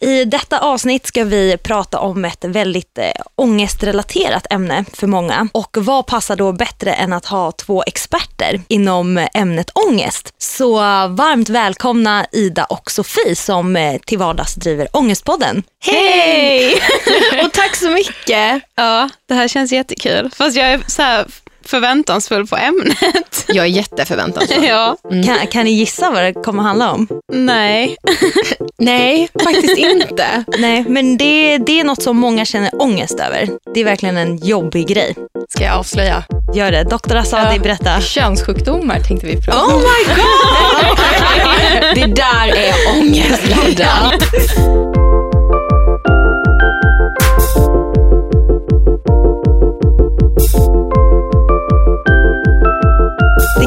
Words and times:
I 0.00 0.24
detta 0.24 0.58
avsnitt 0.58 1.06
ska 1.06 1.24
vi 1.24 1.56
prata 1.56 1.98
om 1.98 2.24
ett 2.24 2.44
väldigt 2.44 2.98
eh, 2.98 3.04
ångestrelaterat 3.34 4.46
ämne 4.50 4.84
för 4.92 5.06
många. 5.06 5.48
Och 5.52 5.76
vad 5.80 6.06
passar 6.06 6.36
då 6.36 6.52
bättre 6.52 6.92
än 6.92 7.12
att 7.12 7.26
ha 7.26 7.52
två 7.52 7.82
experter 7.86 8.60
inom 8.68 9.26
ämnet 9.34 9.70
ångest? 9.74 10.34
Så 10.38 10.74
varmt 11.08 11.48
välkomna 11.48 12.26
Ida 12.32 12.64
och 12.64 12.90
Sofie 12.90 13.36
som 13.36 13.76
eh, 13.76 13.98
till 13.98 14.18
vardags 14.18 14.54
driver 14.54 14.88
Ångestpodden. 14.92 15.62
Hej! 15.84 16.74
och 17.44 17.52
tack 17.52 17.76
så 17.76 17.90
mycket. 17.90 18.62
Ja, 18.74 19.08
det 19.28 19.34
här 19.34 19.48
känns 19.48 19.72
jättekul. 19.72 20.30
Fast 20.34 20.56
jag 20.56 20.66
är 20.72 20.80
så 20.86 21.02
här 21.02 21.26
förväntansfull 21.66 22.46
på 22.46 22.56
ämnet. 22.56 23.44
Jag 23.48 23.64
är 23.64 23.70
jätteförväntansfull. 23.70 24.64
ja. 24.64 24.96
Mm. 25.10 25.24
Kan, 25.24 25.46
kan 25.46 25.64
ni 25.64 25.70
gissa 25.70 26.10
vad 26.10 26.22
det 26.22 26.32
kommer 26.32 26.62
handla 26.62 26.92
om? 26.92 27.08
Nej. 27.32 27.96
Nej, 28.78 29.28
faktiskt 29.44 29.78
inte. 29.78 30.44
Nej, 30.58 30.84
men 30.88 31.16
det, 31.16 31.58
det 31.58 31.80
är 31.80 31.84
något 31.84 32.02
som 32.02 32.16
många 32.16 32.44
känner 32.44 32.82
ångest 32.82 33.20
över. 33.20 33.48
Det 33.74 33.80
är 33.80 33.84
verkligen 33.84 34.16
en 34.16 34.36
jobbig 34.36 34.88
grej. 34.88 35.14
Ska 35.48 35.64
jag 35.64 35.78
avslöja? 35.78 36.24
Gör 36.54 36.72
det. 36.72 36.84
Doktor 36.84 37.16
Asadi, 37.16 37.56
ja. 37.56 37.62
berätta. 37.62 38.00
Könssjukdomar 38.00 39.00
tänkte 39.00 39.26
vi 39.26 39.42
prata 39.42 39.64
om. 39.64 39.72
Oh 39.72 39.78
my 39.78 40.14
god! 40.14 40.96
det 41.94 42.06
där 42.22 42.48
är 42.48 42.74
ångestladdat. 42.98 44.22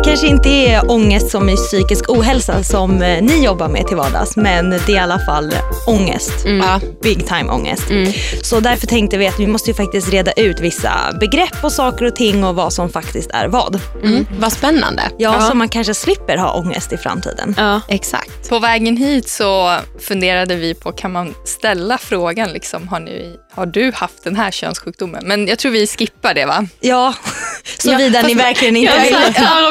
Kanske 0.09 0.27
inte 0.27 0.49
är 0.49 0.91
ångest 0.91 1.29
som 1.29 1.49
i 1.49 1.55
psykisk 1.55 2.09
ohälsa 2.09 2.63
som 2.63 3.01
eh, 3.01 3.21
ni 3.21 3.45
jobbar 3.45 3.69
med 3.69 3.87
till 3.87 3.97
vardags, 3.97 4.35
men 4.35 4.69
det 4.69 4.89
är 4.89 4.89
i 4.89 4.97
alla 4.97 5.19
fall 5.19 5.53
ångest. 5.87 6.45
Mm. 6.45 6.81
Big 7.01 7.27
time 7.27 7.51
ångest. 7.51 7.89
Mm. 7.89 8.11
Så 8.41 8.59
därför 8.59 8.87
tänkte 8.87 9.17
vi 9.17 9.27
att 9.27 9.39
vi 9.39 9.47
måste 9.47 9.69
ju 9.69 9.73
faktiskt 9.73 10.09
reda 10.09 10.31
ut 10.31 10.59
vissa 10.59 10.91
begrepp 11.19 11.63
och 11.63 11.71
saker 11.71 12.05
och 12.05 12.15
ting 12.15 12.43
och 12.43 12.55
vad 12.55 12.73
som 12.73 12.89
faktiskt 12.89 13.31
är 13.31 13.47
vad. 13.47 13.79
Mm. 14.03 14.25
Vad 14.39 14.53
spännande. 14.53 15.01
Ja, 15.17 15.35
ja, 15.39 15.41
så 15.41 15.55
man 15.55 15.69
kanske 15.69 15.93
slipper 15.93 16.37
ha 16.37 16.53
ångest 16.53 16.93
i 16.93 16.97
framtiden. 16.97 17.55
Ja, 17.57 17.81
exakt. 17.87 18.49
På 18.49 18.59
vägen 18.59 18.97
hit 18.97 19.29
så 19.29 19.77
funderade 19.99 20.55
vi 20.55 20.73
på, 20.73 20.91
kan 20.91 21.11
man 21.11 21.35
ställa 21.45 21.97
frågan, 21.97 22.53
liksom, 22.53 22.87
har, 22.87 22.99
ni, 22.99 23.35
har 23.51 23.65
du 23.65 23.91
haft 23.91 24.23
den 24.23 24.35
här 24.35 24.51
könssjukdomen? 24.51 25.21
Men 25.25 25.47
jag 25.47 25.59
tror 25.59 25.71
vi 25.71 25.87
skippar 25.87 26.33
det 26.33 26.45
va? 26.45 26.65
Ja, 26.79 27.13
såvida 27.79 28.21
ja, 28.21 28.27
ni 28.27 28.33
verkligen 28.33 28.75
inte 28.75 28.99
vill 28.99 29.15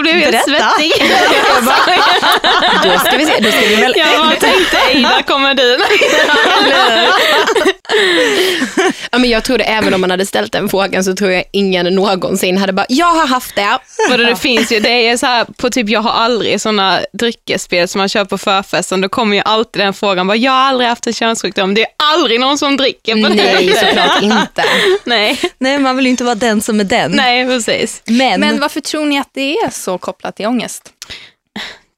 blev 0.03 0.15
helt 0.15 0.45
svettig. 0.45 0.93
då 2.83 2.99
ska 2.99 3.17
vi 3.17 3.27
se, 3.27 3.41
då 3.41 3.51
ska 3.51 3.61
vi 3.61 3.77
väl... 3.77 3.95
Jag 3.97 4.27
bara 4.27 4.37
tänkte, 4.37 4.79
Ida 4.93 5.23
kommer 5.23 5.55
du. 5.55 5.79
ja, 9.11 9.19
men 9.19 9.31
jag 9.31 9.45
tror 9.45 9.59
det, 9.59 9.65
även 9.65 9.95
om 9.95 10.01
man 10.01 10.11
hade 10.11 10.27
ställt 10.27 10.53
den 10.53 10.69
frågan 10.69 11.05
så 11.05 11.15
tror 11.15 11.31
jag 11.31 11.45
ingen 11.53 11.95
någonsin 11.95 12.59
hade 12.59 12.73
bara, 12.73 12.87
jag 12.89 13.15
har 13.15 13.27
haft 13.27 13.55
det. 13.55 13.79
Vadå, 14.11 14.25
det 14.25 14.37
finns 14.37 14.73
ju, 14.73 14.81
det 14.81 15.09
är 15.09 15.17
så 15.17 15.27
här, 15.27 15.45
på 15.45 15.71
typ, 15.71 15.89
jag 15.89 16.01
har 16.01 16.11
aldrig 16.11 16.61
sådana 16.61 17.01
dryckesspel 17.13 17.89
som 17.89 17.99
man 17.99 18.09
kör 18.09 18.25
på 18.25 18.39
förfesten, 18.39 19.01
då 19.01 19.09
kommer 19.09 19.37
ju 19.37 19.43
alltid 19.45 19.83
den 19.83 19.95
frågan, 19.95 20.27
bara, 20.27 20.37
jag 20.37 20.53
har 20.53 20.59
aldrig 20.59 20.89
haft 20.89 21.07
en 21.07 21.13
könssjukdom, 21.13 21.75
det 21.75 21.81
är 21.83 21.89
aldrig 21.97 22.41
någon 22.41 22.59
som 22.59 22.77
dricker 22.77 23.23
på 23.23 23.29
det. 23.29 23.35
Nej, 23.35 23.75
såklart 23.75 24.23
inte. 24.23 24.65
Nej. 25.05 25.41
Nej, 25.59 25.79
man 25.79 25.97
vill 25.97 26.05
ju 26.05 26.11
inte 26.11 26.25
vara 26.25 26.35
den 26.35 26.61
som 26.61 26.81
är 26.81 26.85
den. 26.85 27.13
Nej, 27.13 27.47
precis. 27.47 28.03
Men, 28.05 28.41
Men 28.41 28.61
varför 28.61 28.81
tror 28.81 29.05
ni 29.05 29.19
att 29.19 29.31
det 29.35 29.57
är 29.57 29.71
så 29.71 29.99
kopplat 29.99 30.37
till 30.37 30.47
ångest? 30.47 30.93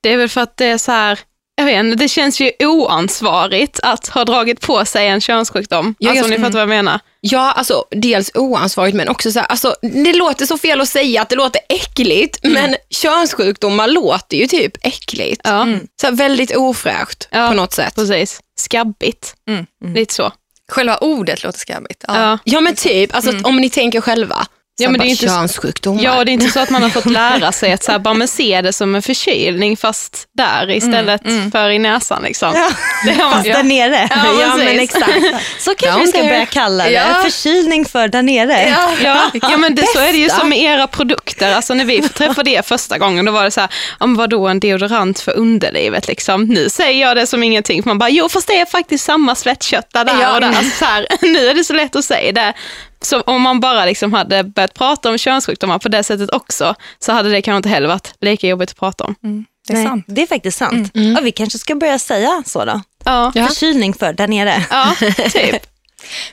Det 0.02 0.12
är 0.12 0.16
väl 0.16 0.28
för 0.28 0.40
att 0.40 0.56
det 0.56 0.66
är 0.66 0.78
så 0.78 0.92
här, 0.92 1.18
jag 1.60 1.66
vet 1.66 1.84
inte, 1.84 1.96
det 1.96 2.08
känns 2.08 2.40
ju 2.40 2.50
oansvarigt 2.60 3.80
att 3.82 4.08
ha 4.08 4.24
dragit 4.24 4.60
på 4.60 4.84
sig 4.84 5.06
en 5.06 5.20
könssjukdom. 5.20 5.94
Ja, 5.98 6.10
alltså 6.10 6.24
om 6.24 6.30
ni 6.30 6.36
fattar 6.36 6.52
vad 6.52 6.62
jag 6.62 6.68
menar. 6.68 7.00
Ja, 7.20 7.52
alltså 7.52 7.84
dels 7.90 8.30
oansvarigt 8.34 8.96
men 8.96 9.08
också 9.08 9.32
så 9.32 9.38
här, 9.38 9.46
alltså, 9.46 9.74
det 9.82 10.12
låter 10.12 10.46
så 10.46 10.58
fel 10.58 10.80
att 10.80 10.88
säga 10.88 11.22
att 11.22 11.28
det 11.28 11.36
låter 11.36 11.60
äckligt, 11.68 12.44
mm. 12.44 12.54
men 12.54 12.76
könssjukdomar 12.90 13.88
låter 13.88 14.36
ju 14.36 14.46
typ 14.46 14.72
äckligt. 14.82 15.40
Ja. 15.44 15.62
Mm. 15.62 15.80
Så 16.00 16.06
här, 16.06 16.14
väldigt 16.14 16.56
ofräscht 16.56 17.28
ja, 17.30 17.48
på 17.48 17.54
något 17.54 17.72
sätt. 17.72 17.94
Precis, 17.94 18.40
skabbigt. 18.58 19.34
Mm. 19.48 19.66
mm. 19.82 19.94
Lite 19.94 20.14
så. 20.14 20.32
Själva 20.70 20.96
ordet 20.96 21.42
låter 21.42 21.58
skabbigt. 21.58 22.04
Ja, 22.08 22.20
ja. 22.20 22.38
ja 22.44 22.60
men 22.60 22.74
typ, 22.74 23.14
alltså, 23.14 23.30
mm. 23.30 23.44
om 23.44 23.56
ni 23.56 23.70
tänker 23.70 24.00
själva. 24.00 24.46
Ja, 24.80 24.90
men 24.90 25.00
det 25.00 25.06
är 25.06 25.10
inte, 25.10 25.26
könssjukdomar. 25.26 26.02
Ja, 26.02 26.24
det 26.24 26.30
är 26.30 26.32
inte 26.32 26.50
så 26.50 26.60
att 26.60 26.70
man 26.70 26.82
har 26.82 26.90
fått 26.90 27.06
lära 27.06 27.52
sig 27.52 27.72
att 27.72 27.82
så 27.82 27.92
här, 27.92 27.98
bara, 27.98 28.14
men 28.14 28.28
se 28.28 28.62
det 28.62 28.72
som 28.72 28.94
en 28.94 29.02
förkylning 29.02 29.76
fast 29.76 30.26
där 30.36 30.70
istället 30.70 31.24
mm, 31.24 31.38
mm. 31.38 31.50
för 31.50 31.70
i 31.70 31.78
näsan. 31.78 32.22
Liksom. 32.22 32.52
Ja. 32.54 32.70
Det 33.04 33.22
har 33.22 33.30
fast 33.30 33.44
där 33.44 33.62
nere. 33.62 34.08
Ja, 34.10 34.40
ja 34.40 34.56
men 34.56 34.80
exakt. 34.80 35.12
Så 35.58 35.74
kanske 35.74 36.00
vi 36.00 36.06
ska 36.06 36.18
börja 36.22 36.46
kalla 36.46 36.84
det, 36.84 36.90
ja. 36.90 37.22
förkylning 37.22 37.84
för 37.84 38.08
där 38.08 38.22
nere. 38.22 38.68
Ja, 38.68 38.90
ja. 39.04 39.30
ja 39.50 39.56
men 39.56 39.74
det, 39.74 39.86
så 39.86 39.98
är 39.98 40.12
det 40.12 40.18
ju 40.18 40.28
som 40.28 40.48
med 40.48 40.58
era 40.58 40.86
produkter. 40.86 41.54
Alltså, 41.54 41.74
när 41.74 41.84
vi 41.84 42.08
träffade 42.08 42.50
er 42.50 42.62
första 42.62 42.98
gången, 42.98 43.24
då 43.24 43.32
var 43.32 43.44
det 43.44 43.50
så 43.50 43.60
här, 43.60 43.70
om 43.98 44.16
vadå 44.16 44.48
en 44.48 44.60
deodorant 44.60 45.20
för 45.20 45.36
underlivet? 45.36 46.08
Liksom. 46.08 46.44
Nu 46.44 46.68
säger 46.68 47.00
jag 47.06 47.16
det 47.16 47.26
som 47.26 47.42
ingenting, 47.42 47.82
man 47.84 47.98
bara, 47.98 48.10
jo 48.10 48.28
fast 48.28 48.46
det 48.46 48.60
är 48.60 48.66
faktiskt 48.66 49.04
samma 49.04 49.34
svettköttar 49.34 50.04
där 50.04 50.34
och 50.34 50.40
där. 50.40 50.48
Alltså, 50.48 50.76
så 50.78 50.84
här, 50.84 51.06
nu 51.20 51.48
är 51.48 51.54
det 51.54 51.64
så 51.64 51.72
lätt 51.72 51.96
att 51.96 52.04
säga 52.04 52.32
det. 52.32 52.54
Så 53.04 53.20
om 53.20 53.42
man 53.42 53.60
bara 53.60 53.84
liksom 53.84 54.12
hade 54.12 54.44
börjat 54.44 54.74
prata 54.74 55.10
om 55.10 55.18
könssjukdomar 55.18 55.78
på 55.78 55.88
det 55.88 56.02
sättet 56.02 56.30
också, 56.30 56.74
så 56.98 57.12
hade 57.12 57.30
det 57.30 57.42
kanske 57.42 57.56
inte 57.56 57.68
heller 57.68 57.88
varit 57.88 58.14
lika 58.20 58.48
jobbigt 58.48 58.70
att 58.70 58.76
prata 58.76 59.04
om. 59.04 59.14
Mm, 59.22 59.44
det, 59.66 59.72
är 59.72 59.76
Nej, 59.76 59.86
sant. 59.86 60.04
det 60.08 60.22
är 60.22 60.26
faktiskt 60.26 60.58
sant. 60.58 60.94
Mm. 60.94 61.12
Ja, 61.12 61.20
vi 61.20 61.32
kanske 61.32 61.58
ska 61.58 61.74
börja 61.74 61.98
säga 61.98 62.42
så 62.46 62.64
då. 62.64 62.80
Ja. 63.04 63.32
Förkylning 63.34 63.94
för 63.94 64.12
där 64.12 64.28
nere. 64.28 64.66
Ja, 64.70 64.94
typ. 65.30 65.66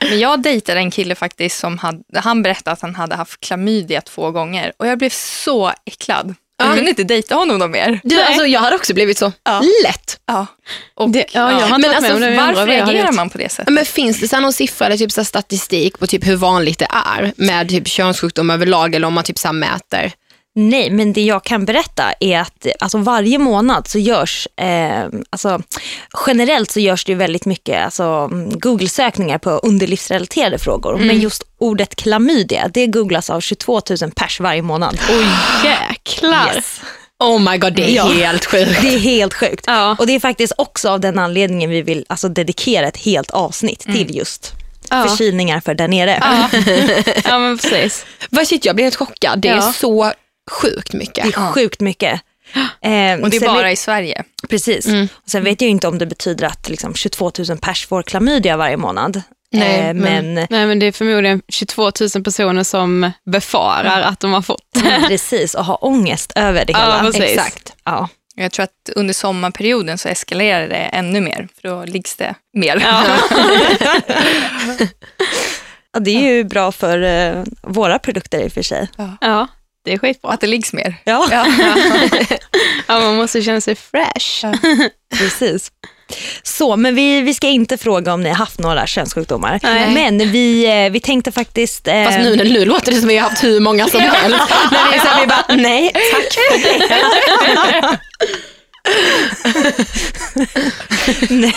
Men 0.00 0.18
jag 0.18 0.42
dejtade 0.42 0.80
en 0.80 0.90
kille 0.90 1.14
faktiskt 1.14 1.58
som 1.58 1.78
hade, 1.78 2.02
han 2.14 2.42
berättade 2.42 2.72
att 2.72 2.82
han 2.82 2.94
hade 2.94 3.16
haft 3.16 3.40
klamydia 3.40 4.00
två 4.00 4.30
gånger 4.30 4.72
och 4.76 4.86
jag 4.86 4.98
blev 4.98 5.10
så 5.10 5.72
äcklad. 5.84 6.34
Jag 6.58 6.74
kunde 6.74 6.90
inte 6.90 7.04
dejta 7.04 7.34
honom 7.34 7.58
någon 7.58 7.70
mer. 7.70 8.00
Du, 8.04 8.20
alltså, 8.20 8.46
jag 8.46 8.60
hade 8.60 8.76
också 8.76 8.94
blivit 8.94 9.18
så. 9.18 9.32
Ja. 9.44 9.62
Lätt. 9.84 10.20
Ja. 10.26 10.46
Och, 10.94 11.10
det, 11.10 11.18
ja, 11.18 11.60
jag 11.60 11.66
har 11.66 11.78
men 11.78 11.90
alltså, 11.90 12.12
varför 12.12 12.66
reagerar 12.66 13.12
man 13.12 13.30
på 13.30 13.38
det 13.38 13.52
sättet? 13.52 13.74
Men 13.74 13.84
finns 13.84 14.20
det 14.20 14.28
så 14.28 14.40
någon 14.40 14.52
siffra 14.52 14.86
eller 14.86 14.96
typ 14.96 15.12
så 15.12 15.24
statistik 15.24 15.98
på 15.98 16.06
typ 16.06 16.26
hur 16.26 16.36
vanligt 16.36 16.78
det 16.78 16.88
är 16.90 17.32
med 17.36 17.68
typ 17.68 17.88
könssjukdom 17.88 18.50
överlag 18.50 18.94
eller 18.94 19.06
om 19.06 19.14
man 19.14 19.24
typ 19.24 19.38
så 19.38 19.52
mäter? 19.52 20.12
Nej, 20.58 20.90
men 20.90 21.12
det 21.12 21.22
jag 21.22 21.44
kan 21.44 21.64
berätta 21.64 22.12
är 22.20 22.40
att 22.40 22.66
alltså, 22.80 22.98
varje 22.98 23.38
månad 23.38 23.88
så 23.88 23.98
görs, 23.98 24.48
eh, 24.56 25.06
alltså, 25.30 25.62
generellt 26.26 26.70
så 26.70 26.80
görs 26.80 27.04
det 27.04 27.14
väldigt 27.14 27.44
mycket 27.44 27.84
alltså, 27.84 28.28
Google-sökningar 28.50 29.38
på 29.38 29.50
underlivsrelaterade 29.50 30.58
frågor. 30.58 30.94
Mm. 30.94 31.06
Men 31.06 31.20
just 31.20 31.42
ordet 31.58 31.96
klamydia, 31.96 32.68
det 32.68 32.86
googlas 32.86 33.30
av 33.30 33.40
22 33.40 33.80
000 34.02 34.10
pers 34.10 34.40
varje 34.40 34.62
månad. 34.62 34.98
Oj, 35.10 35.26
jäklar. 35.64 36.52
Yes. 36.54 36.80
Oh 37.18 37.50
my 37.50 37.58
god, 37.58 37.74
det 37.74 37.90
är 37.90 37.96
ja. 37.96 38.04
helt 38.04 38.44
sjukt. 38.44 38.82
Det 38.82 38.94
är 38.94 38.98
helt 38.98 39.34
sjukt. 39.34 39.64
Ja. 39.66 39.96
Och 39.98 40.06
det 40.06 40.14
är 40.14 40.20
faktiskt 40.20 40.52
också 40.58 40.88
av 40.88 41.00
den 41.00 41.18
anledningen 41.18 41.70
vi 41.70 41.82
vill 41.82 42.04
alltså, 42.08 42.28
dedikera 42.28 42.88
ett 42.88 42.96
helt 42.96 43.30
avsnitt 43.30 43.86
mm. 43.86 43.98
till 43.98 44.16
just 44.16 44.52
ja. 44.90 45.08
förkylningar 45.08 45.60
för 45.60 45.74
där 45.74 45.88
nere. 45.88 46.18
Ja, 46.20 46.48
ja 47.24 47.38
men 47.38 47.58
precis. 47.58 48.06
Vad 48.30 48.48
shit, 48.48 48.64
jag 48.64 48.76
blir 48.76 48.84
helt 48.84 48.96
chockad. 48.96 49.40
Det 49.40 49.48
är 49.48 49.60
så 49.60 50.12
sjukt 50.48 50.92
mycket. 50.92 51.24
Det 51.24 51.36
är 51.36 51.52
sjukt 51.52 51.80
mycket. 51.80 52.20
Eh, 52.54 53.20
och 53.20 53.30
det 53.30 53.36
är 53.36 53.46
bara 53.46 53.62
vet, 53.62 53.72
i 53.72 53.76
Sverige. 53.76 54.24
Precis. 54.48 54.86
Mm. 54.86 55.08
Och 55.12 55.30
sen 55.30 55.44
vet 55.44 55.60
jag 55.60 55.70
inte 55.70 55.88
om 55.88 55.98
det 55.98 56.06
betyder 56.06 56.46
att 56.46 56.68
liksom, 56.68 56.94
22 56.94 57.32
000 57.48 57.58
pers 57.58 57.86
får 57.86 58.02
klamydia 58.02 58.56
varje 58.56 58.76
månad. 58.76 59.22
Nej, 59.50 59.80
eh, 59.80 59.94
men, 59.94 60.34
nej, 60.34 60.46
men 60.66 60.78
det 60.78 60.86
är 60.86 60.92
förmodligen 60.92 61.42
22 61.48 61.82
000 62.14 62.24
personer 62.24 62.62
som 62.62 63.10
befarar 63.24 64.02
att 64.02 64.20
de 64.20 64.32
har 64.32 64.42
fått. 64.42 64.64
Mm, 64.88 65.08
precis, 65.08 65.54
och 65.54 65.64
har 65.64 65.84
ångest 65.84 66.32
över 66.34 66.64
det 66.64 66.72
hela. 66.72 66.96
Ja, 66.96 67.02
precis. 67.02 67.22
Exakt. 67.22 67.72
Ja. 67.84 68.08
Jag 68.34 68.52
tror 68.52 68.64
att 68.64 68.90
under 68.96 69.14
sommarperioden 69.14 69.98
så 69.98 70.08
eskalerar 70.08 70.68
det 70.68 70.76
ännu 70.76 71.20
mer, 71.20 71.48
för 71.60 71.68
då 71.68 71.84
liggs 71.84 72.16
det 72.16 72.34
mer. 72.52 72.82
Ja. 72.84 73.04
ja, 75.92 76.00
det 76.00 76.10
är 76.10 76.20
ju 76.20 76.44
bra 76.44 76.72
för 76.72 77.02
uh, 77.02 77.44
våra 77.62 77.98
produkter 77.98 78.44
i 78.44 78.48
och 78.48 78.52
för 78.52 78.62
sig. 78.62 78.88
Ja. 79.20 79.48
Det 79.88 79.94
är 79.94 79.98
skitbra. 79.98 80.30
Att 80.30 80.40
det 80.40 80.46
liggs 80.46 80.72
mer. 80.72 80.94
Ja. 81.04 81.28
Ja, 81.30 81.46
ja 82.86 83.00
man 83.00 83.16
måste 83.16 83.42
känna 83.42 83.60
sig 83.60 83.74
fresh. 83.74 84.42
Ja. 84.42 84.54
Precis. 85.18 85.72
Så, 86.42 86.76
men 86.76 86.94
vi, 86.94 87.20
vi 87.20 87.34
ska 87.34 87.46
inte 87.46 87.78
fråga 87.78 88.14
om 88.14 88.22
ni 88.22 88.28
har 88.28 88.36
haft 88.36 88.58
några 88.58 88.86
könssjukdomar. 88.86 89.60
Nej. 89.62 89.94
Men 89.94 90.18
vi, 90.18 90.66
eh, 90.84 90.90
vi 90.90 91.00
tänkte 91.00 91.32
faktiskt... 91.32 91.88
Eh... 91.88 92.04
Fast 92.04 92.18
nu, 92.18 92.36
nu 92.36 92.64
låter 92.64 92.92
det 92.92 92.98
som 92.98 93.06
att 93.06 93.12
vi 93.12 93.16
har 93.18 93.30
haft 93.30 93.44
hur 93.44 93.60
många 93.60 93.88
som 93.88 94.00
helst. 94.00 94.38
När 94.72 94.92
vi, 94.92 94.98
så 94.98 95.06
vi 95.20 95.26
bara, 95.26 95.44
nej 95.56 95.92
tack 95.92 96.32
för 96.32 96.78
det. 96.78 97.98
nej. 101.34 101.54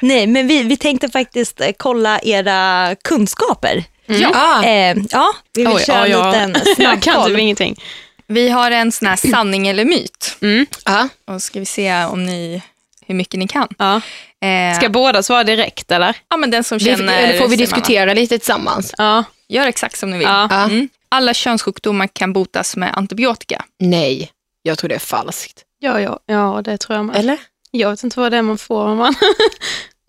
nej, 0.00 0.26
men 0.26 0.46
vi, 0.46 0.62
vi 0.62 0.76
tänkte 0.76 1.08
faktiskt 1.08 1.60
eh, 1.60 1.70
kolla 1.76 2.20
era 2.22 2.96
kunskaper. 3.04 3.84
Ja. 4.18 4.64
Eh, 4.64 4.96
ja, 5.10 5.32
vi 5.54 5.64
vill 5.64 5.74
Oj, 5.76 5.82
köra 5.84 6.04
en 6.04 6.10
ja, 6.10 6.26
liten 6.32 6.54
snabbkoll. 6.74 6.84
Jag 6.84 7.02
kan 7.02 7.26
typ 7.26 7.38
ingenting. 7.38 7.82
Vi 8.26 8.48
har 8.48 8.70
en 8.70 8.92
sån 8.92 9.08
här 9.08 9.16
sanning 9.16 9.68
eller 9.68 9.84
myt. 9.84 10.36
Mm. 10.42 10.66
Ja. 10.84 11.08
Och 11.26 11.42
ska 11.42 11.58
vi 11.60 11.66
se 11.66 12.04
om 12.04 12.26
ni, 12.26 12.62
hur 13.06 13.14
mycket 13.14 13.38
ni 13.38 13.48
kan. 13.48 13.68
Ja. 13.78 14.00
Eh, 14.48 14.76
Ska 14.78 14.88
båda 14.88 15.22
svara 15.22 15.44
direkt 15.44 15.90
eller? 15.90 16.16
ja, 16.30 16.36
men 16.36 16.50
den 16.50 16.64
som 16.64 16.78
Det, 16.78 16.84
känner... 16.84 17.18
eller 17.22 17.38
får 17.38 17.48
vi 17.48 17.56
diskutera 17.56 18.14
lite 18.14 18.38
tillsammans? 18.38 18.94
Ja. 18.98 19.24
Gör 19.48 19.66
exakt 19.66 19.98
som 19.98 20.10
ni 20.10 20.18
vill. 20.18 20.26
Ja. 20.26 20.48
Ja. 20.50 20.64
Mm. 20.64 20.88
Alla 21.08 21.34
könssjukdomar 21.34 22.06
kan 22.06 22.32
botas 22.32 22.76
med 22.76 22.96
antibiotika. 22.96 23.64
Nej, 23.78 24.30
jag 24.62 24.78
tror 24.78 24.88
det 24.88 24.94
är 24.94 24.98
falskt. 24.98 25.62
Ja, 25.78 26.00
ja, 26.00 26.18
ja, 26.26 26.60
det 26.64 26.78
tror 26.78 26.96
jag 26.96 27.04
med. 27.04 27.16
Eller? 27.16 27.38
Jag 27.70 27.90
vet 27.90 28.02
inte 28.04 28.20
vad 28.20 28.32
det 28.32 28.38
är 28.38 28.42
man 28.42 28.58
får 28.58 28.84
om 28.86 28.98
man... 28.98 29.14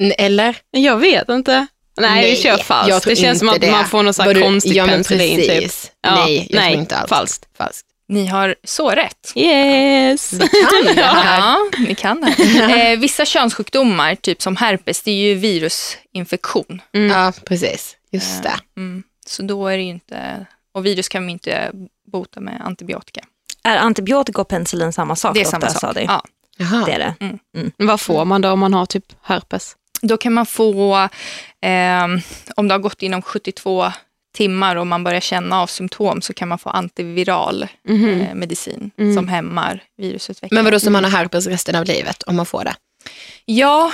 N- 0.01 0.13
Eller? 0.17 0.57
Jag 0.71 0.97
vet 0.97 1.29
inte. 1.29 1.67
Nej, 2.01 2.31
vi 2.31 2.37
kör 2.37 2.57
falskt. 2.57 3.05
Det 3.05 3.15
känns 3.15 3.39
som 3.39 3.49
att 3.49 3.61
det. 3.61 3.71
man 3.71 3.85
får 3.85 4.03
någon 4.03 4.13
sån 4.13 4.25
här 4.25 4.41
konstig 4.41 4.75
ja, 4.75 4.85
penicillin 4.85 5.39
typ. 5.39 5.71
Ja, 6.01 6.15
Nej, 6.15 6.47
jag 6.49 6.59
nej, 6.59 6.71
tror 6.71 6.81
inte 6.81 6.97
alls. 6.97 7.09
falskt. 7.09 7.45
Falskt. 7.57 7.87
Ni 8.07 8.27
har 8.27 8.55
så 8.63 8.89
rätt. 8.89 9.33
Yes! 9.35 10.29
Kan 10.39 10.95
det 10.95 11.01
här? 11.01 11.39
Ja, 11.39 11.57
ni 11.77 11.95
kan 11.95 12.21
det. 12.21 12.91
Eh, 12.91 12.99
vissa 12.99 13.25
könssjukdomar, 13.25 14.15
typ 14.15 14.41
som 14.41 14.55
herpes, 14.55 15.01
det 15.01 15.11
är 15.11 15.15
ju 15.15 15.35
virusinfektion. 15.35 16.81
Ja, 16.91 17.33
precis. 17.45 17.97
Just 18.11 18.43
det. 18.43 18.53
Mm. 18.77 19.03
Så 19.25 19.43
då 19.43 19.67
är 19.67 19.77
det 19.77 19.83
ju 19.83 19.89
inte... 19.89 20.45
Och 20.73 20.85
virus 20.85 21.09
kan 21.09 21.25
vi 21.25 21.31
inte 21.31 21.71
bota 22.11 22.39
med 22.39 22.61
antibiotika. 22.65 23.21
Är 23.63 23.77
antibiotika 23.77 24.41
och 24.41 24.47
penicillin 24.47 24.93
samma 24.93 25.15
sak? 25.15 25.33
Det 25.33 25.41
är 25.41 25.45
samma 25.45 25.67
sak. 25.67 25.83
Asadi? 25.83 26.05
Ja. 26.07 26.23
Jaha. 26.57 26.85
Det 26.85 26.91
är 26.91 26.99
det. 26.99 27.39
Vad 27.77 28.01
får 28.01 28.25
man 28.25 28.41
då 28.41 28.49
om 28.51 28.59
man 28.59 28.73
har 28.73 28.85
typ 28.85 29.05
herpes? 29.21 29.75
Då 30.01 30.17
kan 30.17 30.33
man 30.33 30.45
få, 30.45 31.09
ehm, 31.61 32.19
om 32.55 32.67
det 32.67 32.73
har 32.73 32.79
gått 32.79 33.01
inom 33.03 33.21
72 33.21 33.91
timmar 34.33 34.75
och 34.75 34.87
man 34.87 35.03
börjar 35.03 35.19
känna 35.19 35.61
av 35.61 35.67
symptom 35.67 36.21
så 36.21 36.33
kan 36.33 36.47
man 36.47 36.59
få 36.59 36.69
antiviral 36.69 37.63
eh, 37.89 38.35
medicin 38.35 38.91
som 39.15 39.27
hämmar 39.27 39.83
virusutveckling. 39.97 40.55
Men 40.57 40.65
vadå, 40.65 40.79
så 40.79 40.91
man 40.91 41.03
har 41.03 41.11
herpes 41.11 41.47
resten 41.47 41.75
av 41.75 41.85
livet 41.85 42.23
om 42.23 42.35
man 42.35 42.45
får 42.45 42.63
det? 42.63 42.75
Ja, 43.45 43.91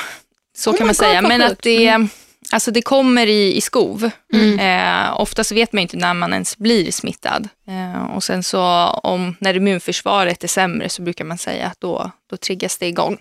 så 0.58 0.72
Oh 0.72 0.78
kan 0.78 0.88
man 0.88 0.94
God, 0.94 0.96
säga. 0.96 1.22
Men 1.22 1.42
att 1.42 1.62
det, 1.62 2.08
alltså 2.52 2.72
det 2.72 2.82
kommer 2.82 3.28
i, 3.28 3.56
i 3.58 3.62
skov. 3.62 4.10
Eh, 4.60 5.20
oftast 5.20 5.52
vet 5.52 5.74
man 5.74 5.82
inte 5.82 5.98
när 5.98 6.14
man 6.14 6.34
ens 6.34 6.58
blir 6.58 6.92
smittad. 6.92 7.50
Eh, 7.68 8.16
och 8.16 8.24
sen 8.24 8.44
så 8.44 8.62
om, 8.88 9.36
när 9.40 9.54
immunförsvaret 9.54 10.44
är 10.44 10.48
sämre 10.48 10.90
så 10.90 11.02
brukar 11.02 11.26
man 11.26 11.38
säga 11.38 11.68
att 11.68 11.80
då, 11.82 12.12
då 12.30 12.38
triggas 12.38 12.78
det 12.78 12.88
igång. 12.88 13.18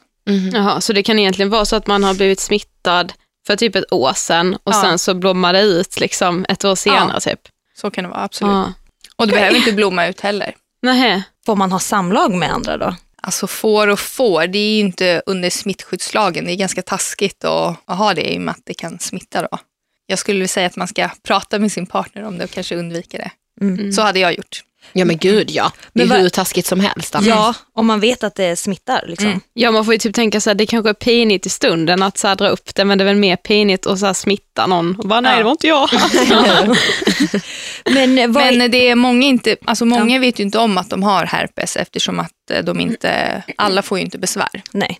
Jaha, 0.53 0.81
så 0.81 0.93
det 0.93 1.03
kan 1.03 1.19
egentligen 1.19 1.51
vara 1.51 1.65
så 1.65 1.77
att 1.77 1.87
man 1.87 2.05
har 2.05 2.15
blivit 2.15 2.41
smittad 2.41 3.13
för 3.47 3.57
typ 3.57 3.77
ett 3.77 3.93
år 3.93 4.13
sedan 4.13 4.55
och 4.55 4.73
Ja. 4.73 4.81
sen 4.83 4.99
så 4.99 5.15
blommar 5.15 5.53
det 5.53 5.61
ut 5.61 6.01
liksom 6.01 6.47
ett 6.49 6.65
år 6.65 6.75
senare 6.75 7.21
typ. 7.21 7.41
Så 7.77 7.91
kan 7.91 8.05
det 8.05 8.11
vara, 8.11 8.23
absolut. 8.23 8.53
Ja. 8.53 8.73
Och 9.17 9.27
det 9.27 9.33
behöver 9.33 9.57
inte 9.57 9.73
blomma 9.73 10.07
ut 10.07 10.21
heller. 10.21 10.55
Nähä. 10.83 11.23
Får 11.47 11.57
man 11.57 11.73
ha 11.73 11.79
samlag 11.79 12.35
med 12.35 12.53
andra 12.53 12.77
då? 12.77 12.95
Alltså 13.23 13.47
får 13.47 13.89
och 13.89 14.01
får, 14.01 14.47
det 14.47 14.59
är 14.59 14.73
ju 14.75 14.79
inte 14.79 15.23
under 15.27 15.51
smittskyddslagen. 15.51 16.45
Det 16.45 16.53
är 16.53 16.57
ganska 16.57 16.83
taskigt 16.83 17.45
att, 17.45 17.77
att 17.85 17.99
ha 17.99 18.15
det 18.15 18.33
i 18.35 18.39
och 18.39 18.43
med 18.43 18.53
att 18.53 18.63
det 18.65 18.75
kan 18.75 18.99
smitta 18.99 19.43
då. 19.43 19.59
Jag 20.07 20.19
skulle 20.19 20.35
vilja 20.39 20.49
säga 20.49 20.67
att 20.67 20.77
man 20.77 20.89
ska 20.89 21.09
prata 21.23 21.59
med 21.59 21.73
sin 21.73 21.87
partner 21.87 22.23
om 22.25 22.39
det 22.39 22.45
och 22.45 22.51
kanske 22.51 22.77
undvika 22.77 23.19
det. 23.19 23.31
Mm. 23.61 23.93
Så 23.93 24.03
hade 24.03 24.19
jag 24.19 24.37
gjort. 24.37 24.63
Ja 24.93 25.05
men 25.05 25.19
gud 25.19 25.51
ja. 25.51 25.73
Det 25.93 26.03
är 26.03 26.07
Men 26.07 26.21
hur 26.21 26.29
taskigt 26.29 26.67
som 26.67 26.81
helst. 26.81 27.15
Anna. 27.15 27.27
Ja, 27.27 27.55
om 27.75 27.87
man 27.87 28.01
vet 28.01 28.25
att 28.25 28.35
det 28.35 28.57
smittar. 28.57 29.05
Liksom. 29.07 29.29
Mm. 29.29 29.41
Ja, 29.55 29.71
man 29.71 29.85
får 29.85 29.95
ju 29.95 29.99
typ 29.99 30.15
tänka 30.15 30.41
så 30.41 30.51
här, 30.51 30.55
det 30.55 30.67
kanske 30.67 30.91
är 30.91 30.95
pinigt 30.95 31.47
i 31.47 31.49
stunden 31.49 32.03
att 32.03 32.19
så 32.19 32.29
här, 32.29 32.37
dra 32.37 32.49
upp 32.49 32.75
det, 32.75 32.85
men 32.85 32.99
det 32.99 33.05
är 33.05 33.07
väl 33.07 33.17
mer 33.17 33.37
pinigt 33.37 33.87
att 33.87 33.99
så 33.99 34.07
här, 34.07 34.13
smitta 34.13 34.67
någon 34.67 34.97
och 34.97 35.09
bara, 35.09 35.21
nej 35.21 35.33
Ja. 35.33 35.39
det 35.39 35.45
var 35.45 35.51
inte 35.51 35.67
jag. 35.67 35.89
Men, 37.95 38.33
vad, 38.33 38.57
Men 38.57 38.71
det 38.71 38.89
är 38.89 38.95
många, 38.95 39.27
inte, 39.27 39.57
alltså 39.65 39.85
många 39.85 40.19
vet 40.19 40.39
ju 40.41 40.45
inte 40.45 40.59
om 40.59 40.79
att 40.79 40.91
de 40.91 41.03
har 41.03 41.27
herpes 41.27 41.77
eftersom 41.77 42.21
att 42.21 42.51
eh, 42.51 42.65
de 42.65 42.81
inte, 42.81 43.43
alla 43.57 43.83
får 43.83 43.99
ju 43.99 44.05
inte 44.05 44.19
besvär. 44.19 44.63
Nej. 44.73 44.99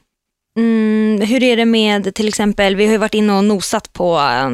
Mm, 0.59 1.21
hur 1.27 1.43
är 1.43 1.57
det 1.57 1.65
med 1.65 2.15
till 2.15 2.29
exempel, 2.29 2.77
vi 2.77 2.85
har 2.85 2.93
ju 2.93 2.99
varit 2.99 3.15
inne 3.15 3.33
och 3.33 3.45
nosat 3.45 3.93
på 3.93 4.19
eh, 4.19 4.51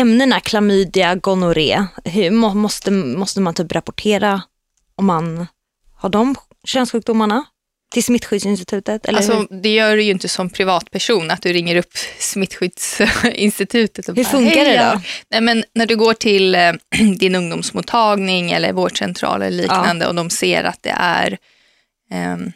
ämnena 0.00 0.40
klamydia, 0.40 1.14
gonorré. 1.14 1.84
Hur, 2.04 2.30
måste, 2.30 2.90
måste 2.90 3.40
man 3.40 3.54
typ 3.54 3.72
rapportera 3.72 4.42
om 4.96 5.06
man 5.06 5.46
har 5.96 6.08
de 6.08 6.34
könssjukdomarna 6.64 7.44
till 7.92 8.04
Smittskyddsinstitutet? 8.04 9.06
Eller 9.06 9.18
Alltså, 9.18 9.36
hur? 9.50 9.60
det 9.62 9.74
gör 9.74 9.96
du 9.96 10.02
ju 10.02 10.10
inte 10.10 10.28
som 10.28 10.50
privatperson, 10.50 11.30
att 11.30 11.42
du 11.42 11.52
ringer 11.52 11.76
upp 11.76 11.92
Smittskyddsinstitutet. 12.18 14.08
Och 14.08 14.16
hur 14.16 14.24
bara, 14.24 14.30
funkar 14.30 14.64
"Hej, 14.64 14.76
det 14.76 14.90
då? 14.94 15.00
Nej, 15.30 15.40
men 15.40 15.64
när 15.74 15.86
du 15.86 15.96
går 15.96 16.14
till 16.14 16.54
eh, 16.54 16.72
din 17.18 17.34
ungdomsmottagning 17.34 18.50
eller 18.52 18.72
vårdcentral 18.72 19.42
eller 19.42 19.62
liknande 19.62 20.06
och 20.06 20.14
de 20.14 20.30
ser 20.30 20.64
att 20.64 20.82
det 20.82 20.94
är 20.98 21.38
ehm, 22.10 22.52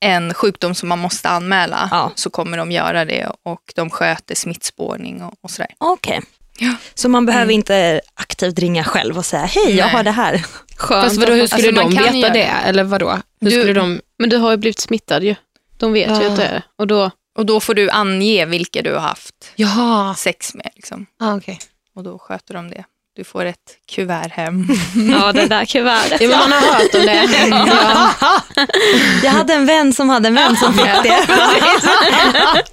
en 0.00 0.34
sjukdom 0.34 0.74
som 0.74 0.88
man 0.88 0.98
måste 0.98 1.28
anmäla 1.28 1.88
Ja. 1.90 2.12
så 2.14 2.30
kommer 2.30 2.56
de 2.56 2.72
göra 2.72 3.04
det 3.04 3.30
och 3.42 3.72
de 3.74 3.90
sköter 3.90 4.34
smittspårning 4.34 5.22
och, 5.22 5.34
och 5.40 5.50
sådär. 5.50 5.70
Okej. 5.78 6.20
Ja. 6.58 6.74
Så 6.94 7.08
man 7.08 7.26
behöver 7.26 7.52
inte 7.52 8.00
aktivt 8.14 8.58
ringa 8.58 8.84
själv 8.84 9.18
och 9.18 9.24
säga 9.26 9.44
hej, 9.44 9.76
jag 9.76 9.84
Nej. 9.86 9.94
har 9.94 10.02
det 10.02 10.10
här. 10.10 10.46
Skönt. 10.76 11.04
Fast 11.04 11.16
vadå, 11.16 11.32
hur 11.32 11.46
skulle 11.46 11.68
Alltså, 11.68 11.82
de 11.98 12.02
veta 12.04 12.16
göra 12.18 12.32
det? 12.32 12.44
Eller 12.44 12.84
vadå? 12.84 13.10
Hur 13.40 13.50
Du- 13.50 13.60
skulle 13.60 13.72
de... 13.72 14.00
Men 14.18 14.30
du 14.30 14.36
har 14.36 14.50
ju 14.50 14.56
blivit 14.56 14.80
smittad 14.80 15.24
ju. 15.24 15.34
De 15.76 15.92
vet 15.92 16.08
ju 16.10 16.14
Ah. 16.26 16.30
att 16.30 16.36
det 16.36 16.44
är 16.44 16.62
och 16.78 16.86
då, 16.86 17.10
Och 17.38 17.46
då 17.46 17.60
får 17.60 17.74
du 17.74 17.90
ange 17.90 18.46
vilka 18.46 18.82
du 18.82 18.92
har 18.92 19.00
haft 19.00 19.34
Jaha, 19.56 20.14
sex 20.14 20.54
med. 20.54 20.70
Liksom. 20.74 21.06
ah, 21.20 21.36
okej. 21.36 21.58
Och 21.96 22.02
då 22.02 22.18
sköter 22.18 22.54
de 22.54 22.70
det. 22.70 22.84
Du 23.16 23.24
får 23.24 23.44
ett 23.44 23.56
kuvert 23.88 24.28
hem. 24.28 24.66
ja 25.12 25.32
det 25.32 25.46
där 25.46 25.64
kuvertet. 25.64 26.20
Ja, 26.20 26.28
men 26.28 26.38
man 26.38 26.52
har 26.52 26.60
hört 26.60 26.94
om 26.94 27.00
det. 27.00 27.48
Ja. 27.48 28.40
Jag 29.22 29.30
hade 29.30 29.54
en 29.54 29.66
vän 29.66 29.92
som 29.92 30.08
hade 30.08 30.28
en 30.28 30.34
vän 30.34 30.56
som 30.56 30.74
fick 30.74 31.02
det. 31.02 31.26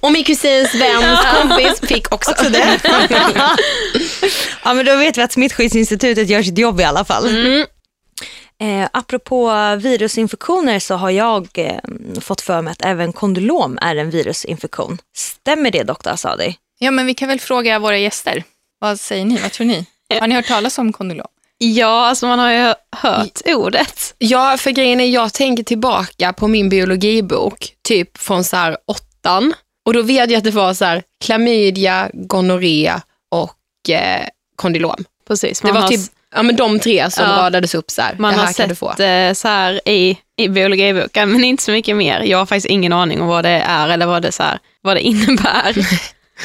Och 0.00 0.12
min 0.12 0.24
kusins 0.24 0.74
väns 0.74 1.20
kompis 1.20 1.80
fick 1.80 2.12
också, 2.12 2.34
det. 2.50 2.80
Ja, 4.64 4.74
men 4.74 4.86
då 4.86 4.96
vet 4.96 5.18
vi 5.18 5.22
att 5.22 5.32
Smittskyddsinstitutet 5.32 6.28
gör 6.28 6.42
sitt 6.42 6.58
jobb 6.58 6.80
i 6.80 6.84
alla 6.84 7.04
fall. 7.04 7.26
Mm. 7.28 7.66
Eh, 8.60 8.88
apropå 8.92 9.52
virusinfektioner 9.76 10.78
så 10.78 10.94
har 10.94 11.10
jag 11.10 11.48
eh, 11.54 11.76
fått 12.20 12.40
för 12.40 12.62
mig 12.62 12.72
att 12.72 12.84
även 12.84 13.12
kondylom 13.12 13.78
är 13.82 13.96
en 13.96 14.10
virusinfektion. 14.10 14.98
Stämmer 15.16 15.70
det 15.70 15.82
doktor 15.82 16.10
Asadi? 16.10 16.56
Ja, 16.78 16.90
men 16.90 17.06
vi 17.06 17.14
kan 17.14 17.28
väl 17.28 17.40
fråga 17.40 17.78
våra 17.78 17.98
gäster. 17.98 18.44
Vad 18.78 19.00
säger 19.00 19.24
ni? 19.24 19.38
Vad 19.38 19.52
tror 19.52 19.66
ni? 19.66 19.86
Har 20.20 20.26
ni 20.28 20.34
hört 20.34 20.46
talas 20.46 20.78
om 20.78 20.92
kondylom? 20.92 21.26
Ja, 21.58 22.06
alltså 22.06 22.26
man 22.26 22.38
har 22.38 22.50
ju 22.52 22.74
hört 22.96 23.40
ordet. 23.46 24.14
Ja, 24.18 24.56
för 24.58 24.70
grejen 24.70 25.00
är 25.00 25.06
jag 25.08 25.32
tänker 25.34 25.62
tillbaka 25.64 26.32
på 26.32 26.48
min 26.48 26.68
biologibok, 26.68 27.68
typ 27.88 28.18
från 28.18 28.44
så 28.44 28.56
här 28.56 28.76
åttan. 28.86 29.54
Och 29.86 29.92
då 29.92 30.02
vet 30.02 30.30
jag 30.30 30.38
att 30.38 30.44
det 30.44 30.50
var 30.50 30.74
så 30.74 30.84
här 30.84 31.02
klamydia, 31.24 32.10
gonorré 32.12 32.92
och 33.30 33.90
eh, 33.90 34.26
kondylom. 34.56 35.04
Precis, 35.28 35.60
Det 35.60 35.72
var 35.72 35.80
har, 35.80 35.88
typ 35.88 36.00
ja, 36.34 36.42
men 36.42 36.56
de 36.56 36.78
tre 36.80 37.10
som 37.10 37.24
Ja. 37.24 37.30
radades 37.36 37.74
upp 37.74 37.90
så 37.90 38.02
här. 38.02 38.14
man 38.18 38.32
det 38.34 38.38
här 38.40 38.46
har 38.46 38.52
sett 38.52 39.00
eh, 39.00 39.40
så 39.42 39.48
här 39.48 39.88
i, 39.88 40.18
i 40.36 40.48
biologiboken, 40.48 41.32
men 41.32 41.44
inte 41.44 41.62
så 41.62 41.70
mycket 41.70 41.96
mer. 41.96 42.20
Jag 42.20 42.38
har 42.38 42.46
faktiskt 42.46 42.66
ingen 42.66 42.92
aning 42.92 43.20
om 43.20 43.26
vad 43.28 43.44
det 43.44 43.50
är 43.50 43.88
eller 43.88 44.06
vad 44.06 44.22
det, 44.22 44.32
så 44.32 44.42
här, 44.42 44.58
vad 44.80 44.96
det 44.96 45.00
innebär. 45.00 45.76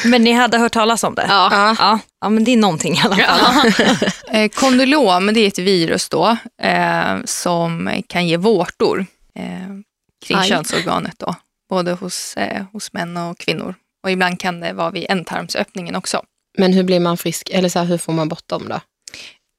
Men 0.05 0.23
ni 0.23 0.31
hade 0.31 0.57
hört 0.57 0.73
talas 0.73 1.03
om 1.03 1.15
det? 1.15 1.25
Ja. 1.29 1.47
Ja. 1.51 1.75
Ja, 1.79 1.99
ja 2.21 2.29
men 2.29 2.43
det 2.43 2.53
är 2.53 2.57
någonting 2.57 2.93
i 2.93 3.01
alla 3.03 3.15
fall. 3.15 3.71
Eh, 4.31 4.49
kondylom 4.49 5.33
det 5.33 5.39
är 5.39 5.47
ett 5.47 5.59
virus 5.59 6.09
då, 6.09 6.37
eh, 6.61 7.15
som 7.25 8.01
kan 8.07 8.27
ge 8.27 8.37
vårtor 8.37 9.05
eh, 9.35 9.43
kring 10.25 10.37
Aj. 10.37 10.49
könsorganet. 10.49 11.19
Då, 11.19 11.35
både 11.69 11.91
hos, 11.91 12.37
eh, 12.37 12.65
hos 12.73 12.93
män 12.93 13.17
och 13.17 13.37
kvinnor. 13.37 13.75
Och 14.03 14.11
ibland 14.11 14.39
kan 14.39 14.59
det 14.59 14.73
vara 14.73 14.91
vid 14.91 15.05
ändtarmsöppningen 15.09 15.95
också. 15.95 16.21
Men 16.57 16.73
hur 16.73 16.83
blir 16.83 16.99
man 16.99 17.17
frisk? 17.17 17.49
Eller 17.49 17.69
så 17.69 17.79
här, 17.79 17.85
hur 17.85 17.97
får 17.97 18.13
man 18.13 18.29
bort 18.29 18.47
dem 18.47 18.69
då? 18.69 18.79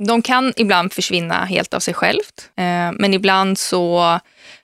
De 0.04 0.22
kan 0.22 0.52
ibland 0.56 0.92
försvinna 0.92 1.44
helt 1.44 1.74
av 1.74 1.80
sig 1.80 1.94
självt. 1.94 2.50
Eh, 2.56 2.92
men 2.92 3.14
ibland 3.14 3.58
så, 3.58 4.18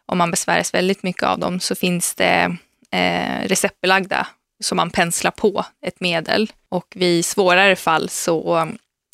om 0.06 0.18
man 0.18 0.30
besväras 0.30 0.74
väldigt 0.74 1.02
mycket 1.02 1.22
av 1.22 1.38
dem, 1.38 1.60
så 1.60 1.74
finns 1.74 2.14
det 2.14 2.56
eh, 2.90 3.48
receptbelagda 3.48 4.26
som 4.64 4.76
man 4.76 4.90
penslar 4.90 5.30
på 5.30 5.64
ett 5.86 6.00
medel. 6.00 6.52
Och 6.68 6.86
vid 6.94 7.24
svårare 7.24 7.76
fall 7.76 8.08
så 8.08 8.68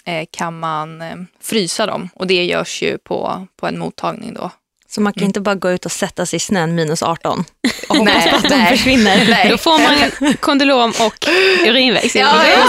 eh, 0.05 0.27
kan 0.31 0.59
man 0.59 1.03
eh, 1.03 1.17
frysa 1.41 1.87
dem. 1.87 2.09
Och 2.15 2.27
det 2.27 2.45
görs 2.45 2.83
ju 2.83 2.99
på, 2.99 3.47
på 3.57 3.67
en 3.67 3.79
mottagning 3.79 4.35
då. 4.35 4.51
Så 4.89 5.01
man 5.01 5.13
kan 5.13 5.25
inte 5.25 5.41
bara 5.41 5.55
gå 5.55 5.71
ut 5.71 5.87
och 5.87 5.93
sätta 5.93 6.27
sig 6.27 6.37
i 6.37 6.41
snön 6.41 6.75
minus 6.75 7.03
18 7.03 7.45
och 7.89 7.97
hoppas 7.97 8.15
Nej, 8.15 8.31
på 8.31 8.37
att 8.37 8.43
de 8.43 8.49
nej. 8.49 8.77
försvinner. 8.77 9.49
Då 9.51 9.59
får 9.59 9.79
man 9.79 10.35
kondylom 10.41 10.93
och 11.01 11.27
urinvägsinfektion. 11.67 12.43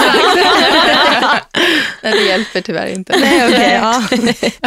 Nej, 2.01 2.13
det 2.13 2.23
hjälper 2.23 2.61
tyvärr 2.61 2.87
inte. 2.87 3.19
Nej, 3.19 3.47
okej, 3.47 3.79
ja. 3.81 4.03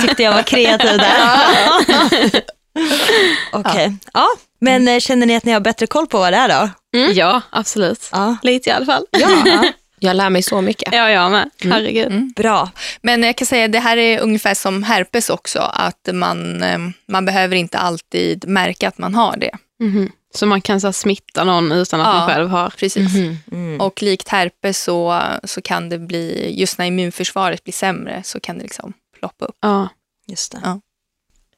Tyckte 0.02 0.22
jag 0.22 0.32
var 0.32 0.42
kreativ 0.42 0.98
där. 0.98 2.42
Okej, 3.52 3.96
ja. 4.12 4.26
Men 4.60 4.88
eh, 4.88 4.98
känner 5.00 5.26
ni 5.26 5.36
att 5.36 5.44
ni 5.44 5.52
har 5.52 5.60
bättre 5.60 5.86
koll 5.86 6.06
på 6.06 6.18
vad 6.18 6.32
det 6.32 6.36
är 6.36 6.48
då? 6.48 6.70
Ja, 7.12 7.40
absolut. 7.50 8.08
Ja. 8.12 8.36
Lite 8.42 8.70
i 8.70 8.72
alla 8.72 8.86
fall. 8.86 9.06
ja. 9.10 9.64
Jag 9.98 10.16
lär 10.16 10.30
mig 10.30 10.42
så 10.42 10.60
mycket. 10.60 10.94
Ja, 10.94 11.10
jag 11.10 11.30
med. 11.30 11.50
Herregud. 11.62 12.34
Bra. 12.36 12.70
Men 13.02 13.22
jag 13.22 13.36
kan 13.36 13.46
säga 13.46 13.64
att 13.64 13.72
det 13.72 13.78
här 13.78 13.96
är 13.96 14.20
ungefär 14.20 14.54
som 14.54 14.82
herpes 14.82 15.30
också, 15.30 15.58
att 15.58 16.08
man, 16.12 16.62
eh, 16.62 16.78
man 17.08 17.24
behöver 17.24 17.56
inte 17.56 17.78
alltid 17.78 18.48
märka 18.48 18.88
att 18.88 18.98
man 18.98 19.14
har 19.14 19.36
det. 19.36 19.50
Mhm. 19.80 20.10
Så 20.34 20.46
man 20.46 20.60
kan 20.60 20.80
så 20.80 20.86
här, 20.86 20.92
smitta 20.92 21.44
någon 21.44 21.72
utan 21.72 22.00
att 22.00 22.06
Ja. 22.06 22.12
man 22.12 22.28
själv 22.28 22.48
har. 22.48 22.68
Precis. 22.78 23.14
Mm. 23.52 23.80
Och 23.80 24.02
likt 24.02 24.28
herpes 24.28 24.82
så, 24.82 25.22
så 25.44 25.62
kan 25.62 25.88
det 25.88 25.98
bli, 25.98 26.54
just 26.60 26.78
när 26.78 26.86
immunförsvaret 26.86 27.64
blir 27.64 27.74
sämre, 27.74 28.22
så 28.24 28.40
kan 28.40 28.56
det 28.58 28.62
liksom 28.62 28.92
ploppa 29.18 29.44
upp. 29.44 29.56
Ja. 29.60 29.88
Just 30.26 30.52
det. 30.52 30.58
Ja. 30.64 30.80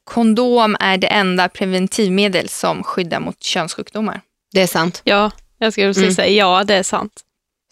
Kondom 0.07 0.77
är 0.79 0.97
det 0.97 1.07
enda 1.07 1.49
preventivmedel 1.49 2.49
som 2.49 2.83
skyddar 2.83 3.19
mot 3.19 3.43
könssjukdomar. 3.43 4.21
Det 4.53 4.61
är 4.61 4.67
sant. 4.67 5.01
ja, 5.03 5.31
jag 5.59 5.73
skulle 5.73 5.87
precis 5.87 6.03
Mm. 6.03 6.15
säga 6.15 6.27
ja, 6.29 6.63
det 6.63 6.75
är 6.75 6.83
sant. 6.83 7.11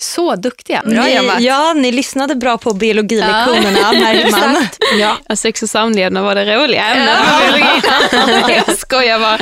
Så 0.02 0.36
duktiga. 0.36 0.82
Bra 0.86 1.04
Ni, 1.04 1.16
jobbat. 1.16 1.40
ja, 1.42 1.74
ni 1.74 1.92
lyssnade 1.92 2.36
bra 2.36 2.58
på 2.58 2.74
biologilektionerna 2.74 3.92
märker 3.92 4.32
man. 4.32 4.68
Ja. 5.00 5.18
Ja, 5.28 5.36
sex 5.36 5.64
och 5.64 5.70
samlevnad 5.70 6.24
var 6.24 6.36
det 6.36 6.56
roliga 6.56 6.86
ämnet 6.86 7.18
på 7.18 7.52
biologin. 7.52 8.64
Jag 8.68 8.78
skojar 8.78 9.20
bara. 9.20 9.38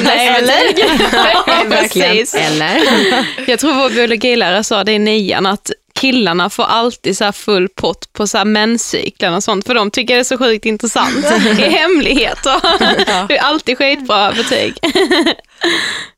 Nej, 0.00 0.42
men- 0.42 1.70
Verkligen. 1.70 2.10
Precis. 2.16 2.34
Eller? 2.34 2.80
Jag 3.46 3.58
tror 3.58 3.74
vår 3.74 3.90
biologilärare 3.90 4.64
sa 4.64 4.84
det 4.84 4.92
i 4.92 4.98
nian 4.98 5.46
att 5.46 5.70
killarna 5.96 6.50
får 6.50 6.64
alltid 6.64 7.16
så 7.16 7.32
full 7.32 7.68
pott 7.68 8.12
på 8.12 8.26
så 8.26 8.38
här 8.38 8.44
menscykeln 8.44 9.34
och 9.34 9.44
sånt 9.44 9.66
för 9.66 9.74
de 9.74 9.90
tycker 9.90 10.14
det 10.14 10.20
är 10.20 10.24
så 10.24 10.38
sjukt 10.38 10.66
intressant 10.66 11.26
i 11.58 11.62
hemlighet. 11.62 12.46
Och 12.46 12.60
det 13.28 13.38
är 13.38 13.42
alltid 13.42 13.78
skitbra 13.78 14.32
betyg. 14.32 14.74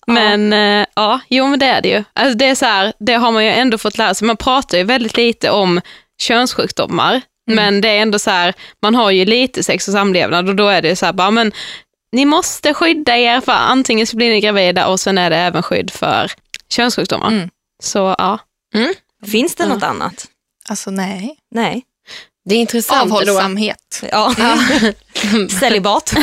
Men 0.06 0.52
eh, 0.52 0.86
ja, 0.94 1.20
jo 1.28 1.46
men 1.46 1.58
det 1.58 1.66
är 1.66 1.82
det 1.82 1.88
ju. 1.88 2.04
Alltså, 2.12 2.38
det, 2.38 2.44
är 2.44 2.54
så 2.54 2.64
här, 2.64 2.92
det 2.98 3.14
har 3.14 3.32
man 3.32 3.44
ju 3.44 3.50
ändå 3.50 3.78
fått 3.78 3.98
lära 3.98 4.14
sig. 4.14 4.26
Man 4.26 4.36
pratar 4.36 4.78
ju 4.78 4.84
väldigt 4.84 5.16
lite 5.16 5.50
om 5.50 5.80
könssjukdomar, 6.22 7.20
men 7.50 7.80
det 7.80 7.88
är 7.88 8.02
ändå 8.02 8.18
så 8.18 8.30
här, 8.30 8.54
man 8.82 8.94
har 8.94 9.10
ju 9.10 9.24
lite 9.24 9.62
sex 9.62 9.88
och 9.88 9.94
samlevnad 9.94 10.48
och 10.48 10.56
då 10.56 10.68
är 10.68 10.82
det 10.82 10.96
så 10.96 11.06
här, 11.06 11.12
bara, 11.12 11.30
men 11.30 11.52
ni 12.12 12.24
måste 12.24 12.74
skydda 12.74 13.16
er 13.16 13.40
för 13.40 13.52
antingen 13.52 14.06
så 14.06 14.16
blir 14.16 14.30
ni 14.30 14.40
gravida 14.40 14.86
och 14.86 15.00
sen 15.00 15.18
är 15.18 15.30
det 15.30 15.36
även 15.36 15.62
skydd 15.62 15.90
för 15.90 16.32
könssjukdomar. 16.72 17.28
Mm. 17.28 17.48
Så 17.82 18.14
ja. 18.18 18.38
Finns 19.26 19.54
det 19.54 19.66
något 19.66 19.82
annat? 19.82 20.26
Alltså 20.68 20.90
nej. 20.90 21.36
Nej. 21.54 21.82
Det 22.48 22.54
är 22.54 22.58
intressant. 22.58 23.02
Avhållsamhet. 23.02 24.02
Ja. 24.12 24.34
Celibat. 25.60 26.12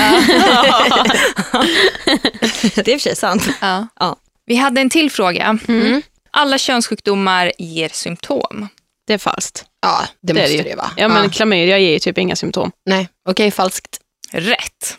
det 2.76 2.88
är 2.88 2.90
i 2.90 2.96
och 2.96 3.02
för 3.02 3.10
sig 3.10 3.16
sant. 3.16 3.50
Ja. 3.62 3.88
Ja. 4.00 4.16
Vi 4.46 4.56
hade 4.56 4.82
en 4.82 4.90
till 4.90 5.12
fråga. 5.12 5.60
Mm. 5.68 6.02
Alla 6.32 6.58
könssjukdomar 6.58 7.52
ger 7.58 7.90
symptom. 7.90 8.68
Det 9.08 9.14
är 9.14 9.18
falskt. 9.18 9.66
Ja, 9.82 10.02
det, 10.22 10.34
Det 10.34 10.40
måste 10.42 10.58
det 10.58 10.64
det, 10.64 10.70
ju. 10.70 10.76
vara. 10.76 10.92
Ja 10.98 11.08
men 11.08 11.30
klamydia 11.30 11.78
ger 11.80 11.92
ju 11.92 12.00
typ 12.00 12.18
inga 12.18 12.36
symptom. 12.36 12.72
Nej, 12.86 13.10
okej, 13.30 13.52
falskt. 13.52 14.00
Rätt. 14.32 14.98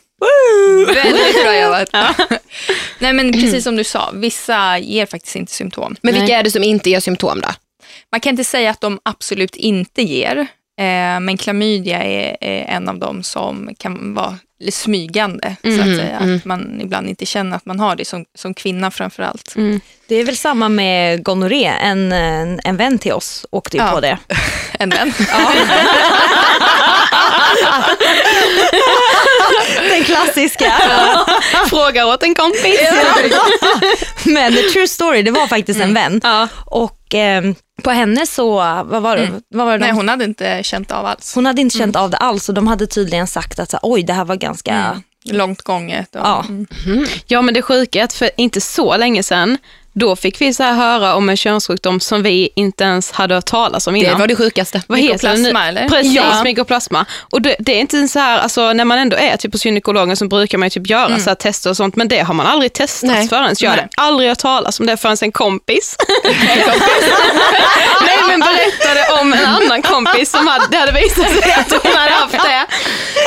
Väldigt 0.87 1.43
bra 1.45 1.61
jobbat. 1.62 1.88
Nej, 2.99 3.12
men 3.12 3.33
precis 3.33 3.65
som 3.65 3.76
du 3.76 3.85
sa, 3.85 4.11
vissa 4.15 4.79
ger 4.79 5.07
faktiskt 5.07 5.37
inte 5.37 5.53
symptom. 5.53 5.97
Men 6.03 6.15
vilka 6.15 6.26
Nej. 6.26 6.35
är 6.35 6.43
det 6.43 6.50
som 6.50 6.65
inte 6.65 6.91
ger 6.91 7.00
symptom 7.00 7.41
då? 7.41 7.49
Man 8.12 8.21
kan 8.21 8.31
inte 8.31 8.45
säga 8.45 8.71
att 8.71 8.81
de 8.81 8.99
absolut 9.03 9.57
inte 9.57 10.03
ger, 10.03 10.37
eh, 10.81 11.21
men 11.21 11.37
klamydia 11.37 12.03
är, 12.05 12.37
är 12.41 12.65
en 12.76 12.88
av 12.88 12.99
dem 12.99 13.23
som 13.23 13.71
kan 13.79 14.15
vara 14.15 14.38
smygande. 14.71 15.57
så 15.62 15.69
att, 15.81 15.97
säga. 15.97 16.19
att 16.19 16.45
man 16.45 16.81
ibland 16.83 17.09
inte 17.09 17.26
känner 17.26 17.57
att 17.57 17.67
man 17.67 17.81
har 17.81 17.97
det, 17.97 18.05
som, 18.05 18.25
som 18.35 18.55
kvinna 18.55 18.91
framför 18.91 19.23
allt. 19.23 19.55
Det 20.09 20.15
är 20.15 20.25
väl 20.25 20.37
samma 20.37 20.69
med 20.69 21.23
gonorré. 21.25 21.65
En, 21.65 22.12
en, 22.12 22.61
en 22.65 22.76
vän 22.76 22.99
till 22.99 23.12
oss 23.12 23.47
åkte 23.50 23.76
ju 23.76 23.83
Ja. 23.83 23.91
på 23.91 24.00
det. 24.00 24.19
En 24.79 24.91
vän. 24.91 25.12
Den 29.91 30.05
klassiska. 30.05 30.73
Fråga 31.71 32.07
åt 32.07 32.23
en 32.23 32.35
kompis. 32.35 32.81
Men 34.25 34.55
the 34.55 34.63
true 34.63 34.89
story, 34.89 35.23
det 35.23 35.31
var 35.31 35.47
faktiskt 35.47 35.81
en 35.81 35.95
vän. 35.95 36.21
Ja. 36.25 36.49
Och 36.67 37.15
eh, 37.15 37.43
på 37.83 37.91
henne 37.91 38.27
så, 38.27 38.55
vad 38.85 39.03
var 39.03 39.17
det? 39.17 39.29
Vad 39.49 39.67
var 39.67 39.73
det 39.73 39.79
Nej, 39.79 39.89
de- 39.91 39.97
hon 39.97 40.09
hade 40.09 40.25
inte 40.25 40.63
känt 40.63 40.93
av 40.93 41.07
alls. 41.07 41.35
hon 41.35 41.47
hade 41.47 41.61
inte 41.61 41.79
känt 41.79 41.97
av 41.97 42.11
det 42.11 42.17
alls 42.17 42.49
och 42.49 42.55
de 42.55 42.67
hade 42.67 42.87
tydligen 42.87 43.27
sagt 43.27 43.59
att 43.59 43.71
så, 43.71 43.79
oj 43.83 44.03
det 44.03 44.13
här 44.13 44.25
var 44.25 44.37
ganska, 44.37 45.03
Långt 45.31 45.63
gånget. 45.63 46.15
Och, 46.15 46.21
ja. 46.21 46.45
mm. 46.49 46.67
Ja, 47.27 47.43
men 47.43 47.55
det 47.55 47.63
sjuka 47.63 48.01
är 48.01 48.05
att 48.05 48.13
för 48.13 48.31
inte 48.37 48.61
så 48.61 48.97
länge 48.97 49.23
sedan, 49.23 49.59
då 49.99 50.17
fick 50.17 50.41
vi 50.41 50.55
så 50.55 50.62
här 50.62 50.73
höra 50.75 51.15
om 51.15 51.29
en 51.29 51.37
könssjukdom 51.37 52.00
som 52.00 52.23
vi 52.23 52.49
inte 52.57 52.85
ens 52.85 53.12
hade 53.12 53.35
hört 53.35 53.45
talas 53.45 53.87
om 53.87 53.95
Det 53.95 54.00
innan. 54.00 54.19
var 54.19 54.26
det 54.26 54.37
sjukaste. 54.37 54.83
Vad 54.87 54.99
heter 54.99 55.29
den 55.29 55.37
nu? 55.37 55.43
Mykoplasma, 55.43 55.69
eller? 55.69 55.88
Precis, 55.88 56.12
Ja. 56.12 56.43
mykoplasma. 56.45 57.07
Och 57.31 57.43
det, 57.43 57.57
det 57.59 57.73
är 57.76 57.81
inte 57.81 58.09
så 58.09 58.19
här, 58.19 58.38
alltså, 58.38 58.73
när 58.73 58.85
man 58.85 58.99
ändå 58.99 59.17
är 59.17 59.37
typ 59.37 59.53
hos 59.53 59.65
gynekologen 59.67 60.17
så 60.17 60.26
brukar 60.29 60.59
man 60.59 60.67
ju 60.67 60.71
typ 60.71 60.91
göra 60.91 61.19
så 61.19 61.31
här 61.31 61.35
tester 61.35 61.71
och 61.71 61.76
sånt, 61.76 61.97
men 61.97 62.09
det 62.09 62.21
har 62.21 62.35
man 62.35 62.47
aldrig 62.47 62.73
testat 62.73 63.11
Nej. 63.11 63.29
förrän. 63.29 63.55
Jag 63.59 63.71
hade 63.71 63.88
aldrig 63.97 64.29
hört 64.29 64.38
talas 64.38 64.81
om 64.81 64.87
det 64.87 64.97
förrän 64.97 65.17
en 65.21 65.33
kompis. 65.33 65.97
Nej, 68.07 68.19
men 68.29 68.41
berättade 68.41 69.21
om 69.21 69.33
en 69.33 69.45
annan 69.45 69.83
kompis 69.83 70.31
som 70.31 70.47
hade, 70.47 70.67
det 70.71 70.76
hade 70.76 70.93
visat 70.93 71.31
sig 71.31 71.53
att 71.53 71.83
hon 71.83 71.93
hade 71.97 72.11
haft 72.12 72.33
det. 72.33 72.67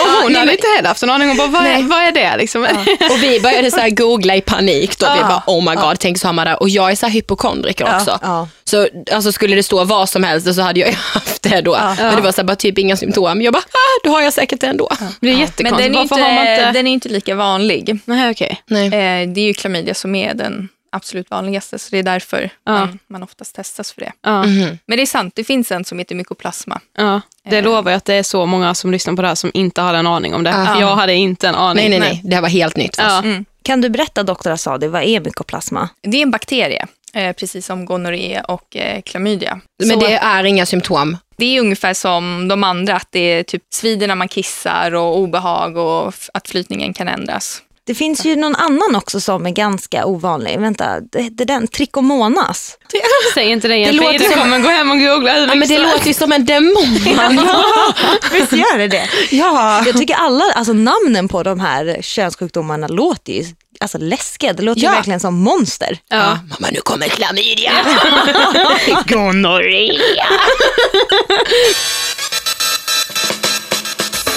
Och 0.02 0.24
hon 0.24 0.36
hade 0.36 0.52
inte 0.52 0.68
heller 0.76 0.88
haft 0.90 1.04
en 1.04 1.10
aning. 1.10 1.28
Hon 1.28 1.38
bara, 1.38 1.48
vad 1.48 1.66
är, 1.66 1.84
vad 1.84 2.00
är 2.04 2.12
det 2.12 2.38
liksom? 2.38 2.64
Och 3.12 3.24
vi 3.24 3.40
började 3.40 3.72
så 3.72 3.80
här 3.80 3.90
googla 3.90 4.36
i 4.36 4.42
panik. 4.42 5.00
Då. 5.00 5.14
Vi 5.16 5.22
bara, 5.22 5.44
oh 5.48 5.70
my 5.70 5.76
god, 5.76 6.00
tänk 6.00 6.18
så 6.20 6.28
har 6.28 6.34
man 6.34 6.46
det. 6.48 6.56
Och 6.60 6.70
jag 6.70 6.92
är 6.92 6.96
så 6.96 7.06
här 7.06 7.13
hypokondriker 7.13 7.96
också. 7.96 8.20
ja. 8.22 8.48
Så 8.63 8.88
alltså, 9.12 9.32
skulle 9.32 9.56
det 9.56 9.63
stå 9.63 9.84
vad 9.84 10.10
som 10.10 10.24
helst 10.24 10.56
så 10.56 10.62
hade 10.62 10.80
jag 10.80 10.92
haft 11.13 11.42
det 11.42 11.62
då. 11.62 11.78
Men 11.98 12.16
det 12.16 12.22
var 12.22 12.32
så 12.32 12.42
här, 12.42 12.46
bara 12.46 12.56
typ 12.56 12.78
inga 12.78 12.98
symptom. 12.98 13.42
Jag 13.42 13.54
bara, 13.54 13.63
ah, 13.63 14.00
då 14.04 14.10
har 14.10 14.22
jag 14.22 14.34
säkert 14.34 14.62
det 14.62 14.68
ändå. 14.68 14.89
Det 15.20 15.28
är 15.28 15.32
Men 15.32 15.39
jättekonstigt. 15.39 15.78
den 15.78 15.96
är, 15.96 16.01
inte, 16.01 16.16
har 16.16 16.34
man 16.34 16.48
inte... 16.48 16.72
den 16.72 16.88
är 16.88 16.92
inte 16.92 17.10
lika 17.10 17.36
vanlig. 17.36 18.00
Nej, 18.06 18.32
okej. 18.32 18.62
Nej. 18.68 18.86
Eh, 18.86 19.30
det 19.30 19.42
är 19.42 19.46
ju 19.46 19.54
klamydia 19.54 19.94
som 19.94 20.16
är 20.16 20.34
den 20.34 20.70
absolut 20.92 21.32
vanligaste, 21.32 21.80
så 21.80 21.88
det 21.92 21.98
är 21.98 22.04
därför 22.04 22.50
man, 22.66 23.00
man 23.08 23.24
oftast 23.24 23.56
testas 23.56 23.92
för 23.92 24.01
det. 24.01 24.12
Ja. 24.22 24.44
Men 24.86 24.98
det 24.98 25.01
är 25.01 25.06
sant, 25.06 25.36
det 25.36 25.44
finns 25.44 25.72
en 25.72 25.86
som 25.86 26.00
heter 26.00 26.16
mykoplasma. 26.16 26.80
Ja, 26.98 27.22
det 27.50 27.62
lovar 27.62 27.92
jag 27.92 27.98
att 27.98 28.06
det 28.06 28.13
är 28.13 28.24
så 28.24 28.46
många 28.46 28.75
som 28.75 28.92
lyssnar 28.92 29.13
på 29.13 29.22
det 29.22 29.28
här 29.28 29.36
som 29.36 29.51
inte 29.54 29.82
hade 29.82 29.98
en 29.98 30.08
aning 30.08 30.34
om 30.34 30.44
det. 30.44 30.50
Ja. 30.50 30.80
Jag 30.80 30.96
hade 30.96 31.13
inte 31.13 31.48
en 31.48 31.56
aning. 31.56 31.89
Nej, 31.89 32.00
nej, 32.00 32.10
nej. 32.10 32.22
Det 32.24 32.36
här 32.36 32.42
var 32.42 32.50
helt 32.50 32.78
nytt 32.78 32.96
för 32.96 33.04
oss. 33.04 33.25
Ja. 33.25 33.44
Kan 33.70 33.82
du 33.82 33.90
berätta 33.90 34.24
doktor 34.24 34.52
Asadi, 34.52 34.88
vad 34.88 35.04
är 35.04 35.20
mykoplasma? 35.20 35.90
Det 36.02 36.18
är 36.18 36.22
en 36.22 36.32
bakterie, 36.32 36.88
eh, 37.14 37.34
precis 37.34 37.66
som 37.66 37.86
gonorré 37.86 38.42
och 38.42 38.76
eh, 38.76 39.02
klamydia. 39.02 39.62
Men 39.80 39.90
Så 39.90 40.06
det 40.06 40.14
är 40.14 40.44
inga 40.44 40.66
symptom. 40.66 41.18
det 41.38 41.58
är 41.58 41.62
ungefär 41.62 41.94
som 41.94 42.48
de 42.48 42.64
andra, 42.64 42.96
att 42.96 43.08
det 43.12 43.20
är 43.20 43.44
typ 43.44 43.64
svider 43.74 44.08
när 44.08 44.16
man 44.16 44.28
kissar 44.28 44.96
och 44.96 45.18
obehag 45.18 45.78
och 45.78 46.14
att 46.34 46.48
flytningen 46.48 46.94
kan 46.94 47.08
ändras. 47.08 47.62
Det 47.89 47.96
finns 47.96 48.25
ju 48.25 48.36
någon 48.36 48.55
annan 48.55 48.96
också 48.96 49.19
som 49.22 49.46
är 49.46 49.50
ganska 49.51 50.05
ovanlig. 50.05 50.60
Vänta, 50.60 51.00
det, 51.00 51.29
det 51.29 51.43
är 51.43 51.46
den, 51.46 51.67
trichomonas. 51.67 52.77
Säg 53.34 53.50
inte 53.51 53.67
det 53.67 53.75
igen, 53.75 53.91
Det 53.91 53.98
för 53.98 54.03
låter 54.13 54.25
Ida 54.25 54.34
som- 54.34 54.41
kommer 54.41 54.60
gå 54.60 54.69
hem 54.69 54.91
och 54.91 55.00
googla 55.00 55.38
Ja, 55.38 55.55
men 55.55 55.67
det 55.67 55.77
låter 55.77 56.08
ju 56.08 56.13
som 56.13 56.31
en 56.31 56.46
demon. 56.46 56.74
Visst 58.31 58.51
gör 58.51 58.77
det 58.77 58.88
det? 58.88 59.10
ja. 59.31 59.84
Jag 59.86 59.98
tycker 59.98 60.15
alla, 60.15 60.43
alltså 60.55 60.74
namnen 60.74 61.27
på 61.27 61.43
de 61.43 61.60
här 61.60 61.98
könssjukdomarna 62.01 62.88
låter 62.88 63.34
ju 63.34 63.43
alltså 63.79 63.98
läskiga. 63.98 64.53
Det 64.53 64.63
låter 64.63 64.81
Ja. 64.81 64.89
ju 64.89 64.96
verkligen 64.96 65.19
som 65.19 65.36
monster. 65.41 65.98
Ja. 66.10 66.17
Mamma, 66.50 66.67
nu 66.72 66.79
kommer 66.84 67.08
klamydia. 67.08 67.72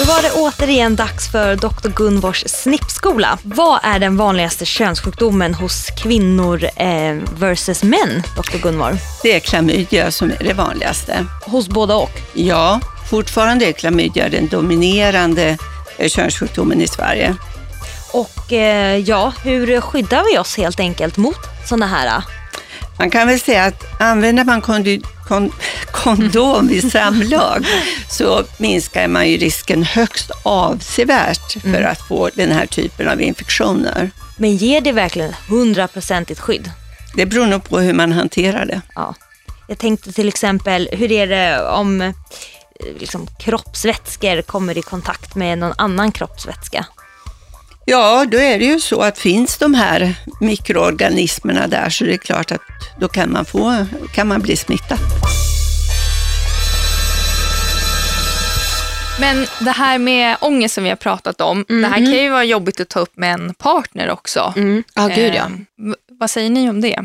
Då 0.02 0.08
var 0.08 0.22
det 0.22 0.32
återigen 0.32 0.96
dags 0.96 1.30
för 1.32 1.56
Dr. 1.56 1.88
Gunvors 1.88 2.44
snippskola. 2.46 3.38
Vad 3.42 3.80
är 3.82 3.98
den 3.98 4.16
vanligaste 4.16 4.64
könssjukdomen 4.64 5.54
hos 5.54 5.86
kvinnor 6.02 6.64
eh, 6.76 7.16
versus 7.38 7.82
män, 7.82 8.22
Dr. 8.36 8.58
Gunvor? 8.62 8.96
Det 9.22 9.36
är 9.36 9.40
klamydia 9.40 10.10
som 10.10 10.30
är 10.30 10.44
det 10.44 10.52
vanligaste. 10.52 11.26
Hos 11.44 11.68
båda 11.68 11.96
och. 11.96 12.10
Ja, 12.32 12.80
fortfarande 13.10 13.64
är 13.64 13.72
klamydia 13.72 14.28
den 14.28 14.48
dominerande 14.48 15.58
eh, 15.96 16.08
könssjukdomen 16.08 16.80
i 16.80 16.88
Sverige. 16.88 17.36
Och 18.12 18.52
eh, 18.52 18.96
ja, 18.96 19.32
hur 19.44 19.80
skyddar 19.80 20.24
vi 20.32 20.38
oss 20.38 20.56
helt 20.56 20.80
enkelt 20.80 21.16
mot 21.16 21.40
sådana 21.68 21.86
här? 21.86 22.22
Man 22.98 23.10
kan 23.10 23.28
väl 23.28 23.40
säga 23.40 23.64
att 23.64 24.00
använder 24.00 24.44
man 24.44 24.60
kondi, 24.60 25.00
kon, 25.28 25.52
kondom 25.92 26.68
vid 26.68 26.92
samlag 26.92 27.66
så 28.08 28.44
minskar 28.58 29.08
man 29.08 29.28
ju 29.28 29.36
risken 29.36 29.82
högst 29.82 30.30
avsevärt 30.42 31.52
för 31.62 31.82
att 31.82 32.08
få 32.08 32.30
den 32.34 32.52
här 32.52 32.66
typen 32.66 33.08
av 33.08 33.20
infektioner. 33.20 34.10
Men 34.36 34.56
ger 34.56 34.80
det 34.80 34.92
verkligen 34.92 35.32
hundraprocentigt 35.48 36.40
skydd? 36.40 36.70
Det 37.14 37.26
beror 37.26 37.46
nog 37.46 37.64
på 37.64 37.78
hur 37.78 37.92
man 37.92 38.12
hanterar 38.12 38.66
det. 38.66 38.80
Ja. 38.94 39.14
Jag 39.68 39.78
tänkte 39.78 40.12
till 40.12 40.28
exempel, 40.28 40.88
hur 40.92 41.12
är 41.12 41.26
det 41.26 41.68
om 41.68 42.00
eh, 42.00 42.12
liksom, 42.98 43.26
kroppsvätskor 43.38 44.42
kommer 44.42 44.78
i 44.78 44.82
kontakt 44.82 45.34
med 45.34 45.58
någon 45.58 45.74
annan 45.78 46.12
kroppsvätska? 46.12 46.86
Ja, 47.84 48.26
då 48.30 48.38
är 48.38 48.58
det 48.58 48.64
ju 48.64 48.80
så 48.80 49.00
att 49.00 49.18
finns 49.18 49.58
de 49.58 49.74
här 49.74 50.14
mikroorganismerna 50.40 51.66
där 51.66 51.90
så 51.90 52.04
det 52.04 52.12
är 52.12 52.18
klart 52.18 52.52
att 52.52 52.60
då 53.02 53.08
kan 53.08 53.32
man, 53.32 53.44
få, 53.44 53.86
kan 54.14 54.28
man 54.28 54.40
bli 54.40 54.56
smittad. 54.56 54.98
Men 59.20 59.46
det 59.60 59.70
här 59.70 59.98
med 59.98 60.36
ångest 60.40 60.74
som 60.74 60.84
vi 60.84 60.90
har 60.90 60.96
pratat 60.96 61.40
om, 61.40 61.64
det 61.68 61.86
här 61.86 61.96
kan 61.96 62.12
ju 62.22 62.30
vara 62.30 62.44
jobbigt 62.44 62.80
att 62.80 62.88
ta 62.88 63.00
upp 63.00 63.16
med 63.16 63.34
en 63.34 63.54
partner 63.54 64.10
också. 64.10 64.52
Ja, 64.94 65.06
gud 65.16 65.34
ja. 65.34 65.44
Eh, 65.44 65.94
vad 66.20 66.30
säger 66.30 66.50
ni 66.50 66.70
om 66.70 66.80
det? 66.80 66.96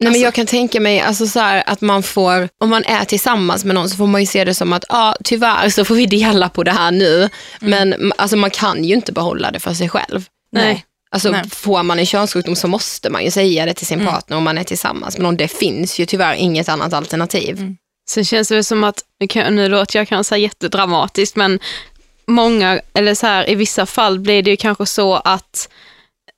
Nej, 0.00 0.12
men 0.12 0.20
jag 0.20 0.34
kan 0.34 0.46
tänka 0.46 0.80
mig 0.80 1.00
alltså, 1.00 1.26
så 1.26 1.40
här, 1.40 1.62
att 1.66 1.80
man 1.80 2.02
får, 2.02 2.48
om 2.58 2.70
man 2.70 2.84
är 2.84 3.04
tillsammans 3.04 3.64
med 3.64 3.74
någon 3.74 3.90
så 3.90 3.96
får 3.96 4.06
man 4.06 4.20
ju 4.20 4.26
se 4.26 4.44
det 4.44 4.54
som 4.54 4.72
att 4.72 4.84
ja, 4.88 5.16
tyvärr 5.24 5.68
så 5.68 5.84
får 5.84 5.94
vi 5.94 6.06
dela 6.06 6.48
på 6.48 6.62
det 6.64 6.70
här 6.72 6.90
nu. 6.90 7.28
Men 7.60 7.92
m- 7.92 8.12
alltså, 8.18 8.36
man 8.36 8.50
kan 8.50 8.84
ju 8.84 8.94
inte 8.94 9.12
behålla 9.12 9.50
det 9.50 9.60
för 9.60 9.74
sig 9.74 9.88
själv. 9.88 10.24
Nej. 10.52 10.84
Alltså, 11.12 11.30
Nej. 11.30 11.50
Får 11.50 11.82
man 11.82 11.98
en 11.98 12.06
könssjukdom 12.06 12.56
så 12.56 12.68
måste 12.68 13.10
man 13.10 13.24
ju 13.24 13.30
säga 13.30 13.66
det 13.66 13.74
till 13.74 13.86
sin 13.86 14.06
partner 14.06 14.36
om 14.36 14.44
man 14.44 14.58
är 14.58 14.64
tillsammans 14.64 15.16
med 15.16 15.22
någon. 15.22 15.36
Det 15.36 15.48
finns 15.48 15.98
ju 15.98 16.06
tyvärr 16.06 16.34
inget 16.34 16.68
annat 16.68 16.92
alternativ. 16.92 17.74
Sen 18.10 18.24
känns 18.24 18.48
det 18.48 18.64
som 18.64 18.84
att, 18.84 19.04
nu, 19.20 19.26
kan, 19.26 19.56
nu 19.56 19.68
låter 19.68 19.98
jag 19.98 20.08
kanske 20.08 20.36
jättedramatiskt, 20.36 21.36
men 21.36 21.60
många, 22.26 22.80
eller 22.94 23.14
så 23.14 23.26
här, 23.26 23.50
i 23.50 23.54
vissa 23.54 23.86
fall 23.86 24.20
blir 24.20 24.42
det 24.42 24.50
ju 24.50 24.56
kanske 24.56 24.86
så 24.86 25.14
att, 25.14 25.68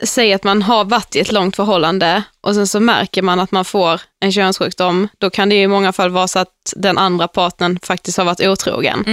säg 0.05 0.33
att 0.33 0.45
man 0.45 0.63
har 0.63 0.85
varit 0.85 1.17
i 1.17 1.21
ett 1.21 1.33
långt 1.33 1.57
förhållande 1.57 2.23
och 2.41 2.55
sen 2.55 2.67
så 2.67 2.81
märker 2.81 3.23
man 3.23 3.41
att 3.41 3.51
man 3.51 3.65
får 3.65 4.01
en 4.21 4.33
könssjukdom, 4.33 5.09
då 5.19 5.31
kan 5.31 5.49
det 5.49 5.55
ju 5.55 5.63
i 5.63 5.67
många 5.69 5.93
fall 5.93 6.11
vara 6.11 6.29
så 6.29 6.39
att 6.39 6.73
den 6.77 6.99
andra 6.99 7.29
partnern 7.29 7.79
faktiskt 7.83 8.19
har 8.19 8.25
varit 8.25 8.41
otrogen. 8.41 9.05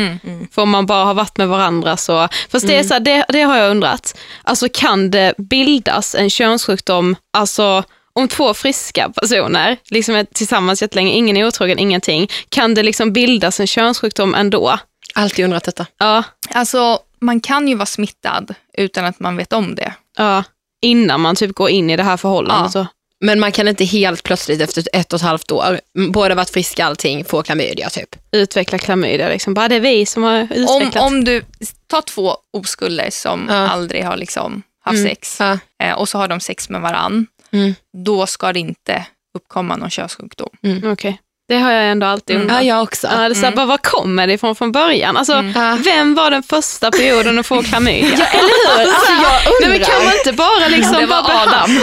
För 0.52 0.62
om 0.62 0.70
man 0.70 0.86
bara 0.86 1.06
har 1.06 1.14
varit 1.14 1.38
med 1.38 1.48
varandra 1.48 1.98
så, 1.98 2.28
fast 2.50 2.68
det, 2.68 2.76
är 2.78 2.84
så 2.84 2.94
här, 2.94 3.00
det, 3.00 3.26
det 3.30 3.42
har 3.42 3.58
jag 3.58 3.72
undrat, 3.72 4.18
alltså 4.44 4.68
kan 4.74 5.12
det 5.12 5.34
bildas 5.38 6.16
en 6.16 6.30
könssjukdom, 6.30 7.16
alltså 7.34 7.84
om 8.14 8.28
två 8.28 8.54
friska 8.54 9.10
personer 9.10 9.78
liksom 9.90 10.16
är 10.16 10.24
tillsammans 10.24 10.82
jättelänge, 10.82 11.12
ingen 11.12 11.38
är 11.38 11.48
otrogen, 11.48 11.80
ingenting, 11.80 12.30
kan 12.50 12.74
det 12.74 12.84
liksom 12.84 13.14
bildas 13.14 13.60
en 13.60 13.68
könssjukdom 13.68 14.36
ändå? 14.36 14.80
Alltid 15.16 15.46
undrat 15.46 15.64
detta. 15.64 15.86
Ja, 15.98 16.24
Alltså, 16.54 17.00
man 17.22 17.40
kan 17.40 17.68
ju 17.68 17.76
vara 17.76 17.86
smittad 17.86 18.56
utan 18.78 19.06
att 19.06 19.20
man 19.20 19.38
vet 19.38 19.54
om 19.54 19.76
det. 19.76 19.94
ja. 20.18 20.44
Innan 20.82 21.22
man 21.22 21.36
typ 21.36 21.56
går 21.56 21.70
in 21.70 21.90
i 21.90 21.98
det 21.98 22.04
här 22.04 22.18
förhållandet. 22.18 22.76
Ja. 22.76 22.88
Men 23.24 23.40
man 23.40 23.52
kan 23.52 23.68
inte 23.68 23.86
helt 23.86 24.24
plötsligt 24.24 24.62
efter 24.62 24.84
ett 24.94 25.14
och 25.14 25.18
ett 25.18 25.24
halvt 25.26 25.52
år, 25.52 25.80
båda 26.12 26.36
varit 26.36 26.50
friska 26.50 26.86
allting, 26.86 27.26
få 27.26 27.44
klamydia 27.44 27.90
typ. 27.90 28.16
Utveckla 28.32 28.78
klamydia, 28.78 29.30
liksom. 29.30 29.54
bara 29.54 29.68
det 29.68 29.76
är 29.76 29.80
vi 29.80 30.06
som 30.06 30.24
har 30.24 30.42
Om, 30.42 30.48
utvecklat. 30.52 31.04
om 31.06 31.24
du 31.24 31.44
tar 31.88 32.02
två 32.02 32.36
oskulder 32.54 33.10
som 33.12 33.46
Ja. 33.50 33.56
aldrig 33.56 34.04
har 34.06 34.18
liksom 34.18 34.64
haft 34.84 34.98
Mm. 34.98 35.10
sex 35.10 35.38
Ja. 35.40 35.60
eh, 35.84 35.94
och 35.94 36.10
så 36.10 36.18
har 36.18 36.28
de 36.28 36.40
sex 36.40 36.70
med 36.70 36.82
varann, 36.82 37.28
Mm. 37.52 37.74
då 37.98 38.26
ska 38.26 38.54
det 38.54 38.60
inte 38.60 39.06
uppkomma 39.38 39.76
någon 39.76 39.90
könssjukdom. 39.90 40.50
Okej, 40.86 41.20
det 41.52 41.58
har 41.60 41.72
jag 41.72 41.86
ändå 41.92 42.06
alltid 42.08 42.36
Mm. 42.36 42.48
undrat. 42.48 42.64
Ja, 42.66 42.76
jag 42.76 42.84
också. 42.84 43.08
Ja, 43.08 43.18
det 43.18 43.24
är 43.26 43.34
så 43.34 43.46
här, 43.46 43.52
bara, 43.56 43.66
var 43.66 43.78
kommer 43.78 44.28
det 44.28 44.34
ifrån 44.34 44.56
från 44.56 44.72
början? 44.72 45.18
Alltså, 45.18 45.34
Ja. 45.56 45.78
Vem 45.84 46.16
var 46.16 46.32
den 46.32 46.44
första 46.44 46.92
perioden 46.92 47.40
att 47.40 47.46
få 47.46 47.64
klamydia? 47.64 48.26
Eller 48.28 48.76
hur? 48.76 48.82
Alltså, 48.82 49.12
jag 49.12 49.32
Nej, 49.62 49.70
men 49.70 49.80
kan 49.88 50.04
man 50.06 50.14
inte 50.14 50.34
bara 50.34 50.68
liksom 50.68 50.94
Det 50.94 51.06
var 51.06 51.24
bara 51.24 51.42
Adam. 51.42 51.70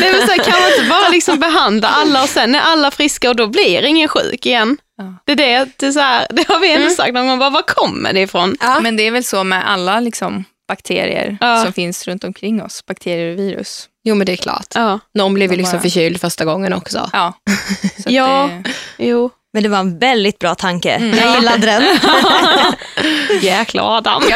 Nej, 0.00 0.12
men 0.12 0.20
så 0.26 0.32
här, 0.32 0.38
kan 0.44 0.60
man 0.60 0.70
inte 0.72 0.84
bara 0.90 1.08
liksom 1.08 1.38
behandla 1.38 1.88
alla 1.88 2.22
och 2.22 2.28
sen 2.28 2.54
är 2.54 2.60
alla 2.60 2.90
friska 2.90 3.28
och 3.30 3.36
då 3.36 3.46
blir 3.46 3.84
ingen 3.84 4.08
sjuk 4.08 4.46
igen? 4.46 4.76
Ja. 4.98 5.04
Det, 5.24 5.32
är 5.32 5.36
det, 5.36 5.68
det, 5.76 5.86
är 5.86 5.92
så 5.92 6.00
här, 6.00 6.26
det 6.30 6.48
har 6.48 6.58
vi 6.60 6.72
ändå 6.74 6.90
sagt 6.90 7.14
någon 7.14 7.26
gång, 7.26 7.38
bara, 7.38 7.50
var 7.50 7.62
kommer 7.62 8.12
det 8.12 8.20
ifrån? 8.20 8.56
Ja. 8.60 8.80
Men 8.80 8.96
det 8.96 9.06
är 9.06 9.10
väl 9.10 9.24
så 9.24 9.44
med 9.44 9.68
alla 9.70 10.00
liksom, 10.00 10.44
bakterier 10.68 11.36
Ja. 11.40 11.62
som 11.62 11.72
finns 11.72 12.08
runt 12.08 12.24
omkring 12.24 12.62
oss, 12.62 12.86
bakterier 12.86 13.32
och 13.32 13.38
virus. 13.38 13.86
Jo 14.04 14.14
men 14.14 14.26
det 14.26 14.32
är 14.32 14.36
klart. 14.36 14.66
Ja, 14.74 14.98
Någon 15.14 15.34
blev 15.34 15.50
ju 15.50 15.56
De 15.56 15.62
liksom 15.62 15.76
bara- 15.78 15.82
förkyld 15.82 16.20
första 16.20 16.44
gången 16.44 16.72
också. 16.72 17.10
Ja. 17.12 17.32
Ja. 18.06 18.50
det, 18.96 19.04
jo. 19.06 19.30
Men 19.52 19.62
det 19.62 19.68
var 19.68 19.78
en 19.78 19.98
väldigt 19.98 20.38
bra 20.38 20.54
tanke. 20.54 20.90
Mm. 20.90 21.18
Jag 21.18 21.34
gillade 21.34 21.66
den. 21.66 21.82
Jäkla 23.42 23.82
Adam. 23.82 24.22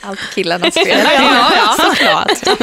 allt 0.00 0.20
killarnas 0.34 0.74
fel. 0.74 0.98
ja, 1.04 1.50
ja, 1.56 1.76
såklart. 1.84 2.58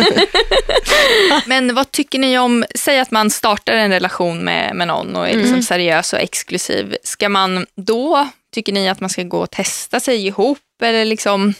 Men 1.46 1.76
vad 1.76 1.92
tycker 1.92 2.20
ni 2.20 2.40
om, 2.40 2.66
säg 2.76 3.00
att 3.00 3.12
man 3.12 3.30
startar 3.30 3.74
en 3.74 3.92
relation 3.92 4.44
med, 4.44 4.76
med 4.76 4.88
någon 4.88 5.16
och 5.16 5.26
är 5.28 5.32
Mm. 5.32 5.42
liksom 5.44 5.64
seriös 5.64 6.14
och 6.14 6.20
exklusiv. 6.20 6.96
Ska 7.04 7.30
man 7.30 7.66
då, 7.76 8.28
tycker 8.54 8.74
ni 8.74 8.90
att 8.90 9.00
man 9.00 9.10
ska 9.10 9.24
gå 9.24 9.40
och 9.40 9.52
testa 9.52 10.00
sig 10.00 10.28
ihop 10.28 10.58
eller 10.84 11.06
liksom? 11.06 11.54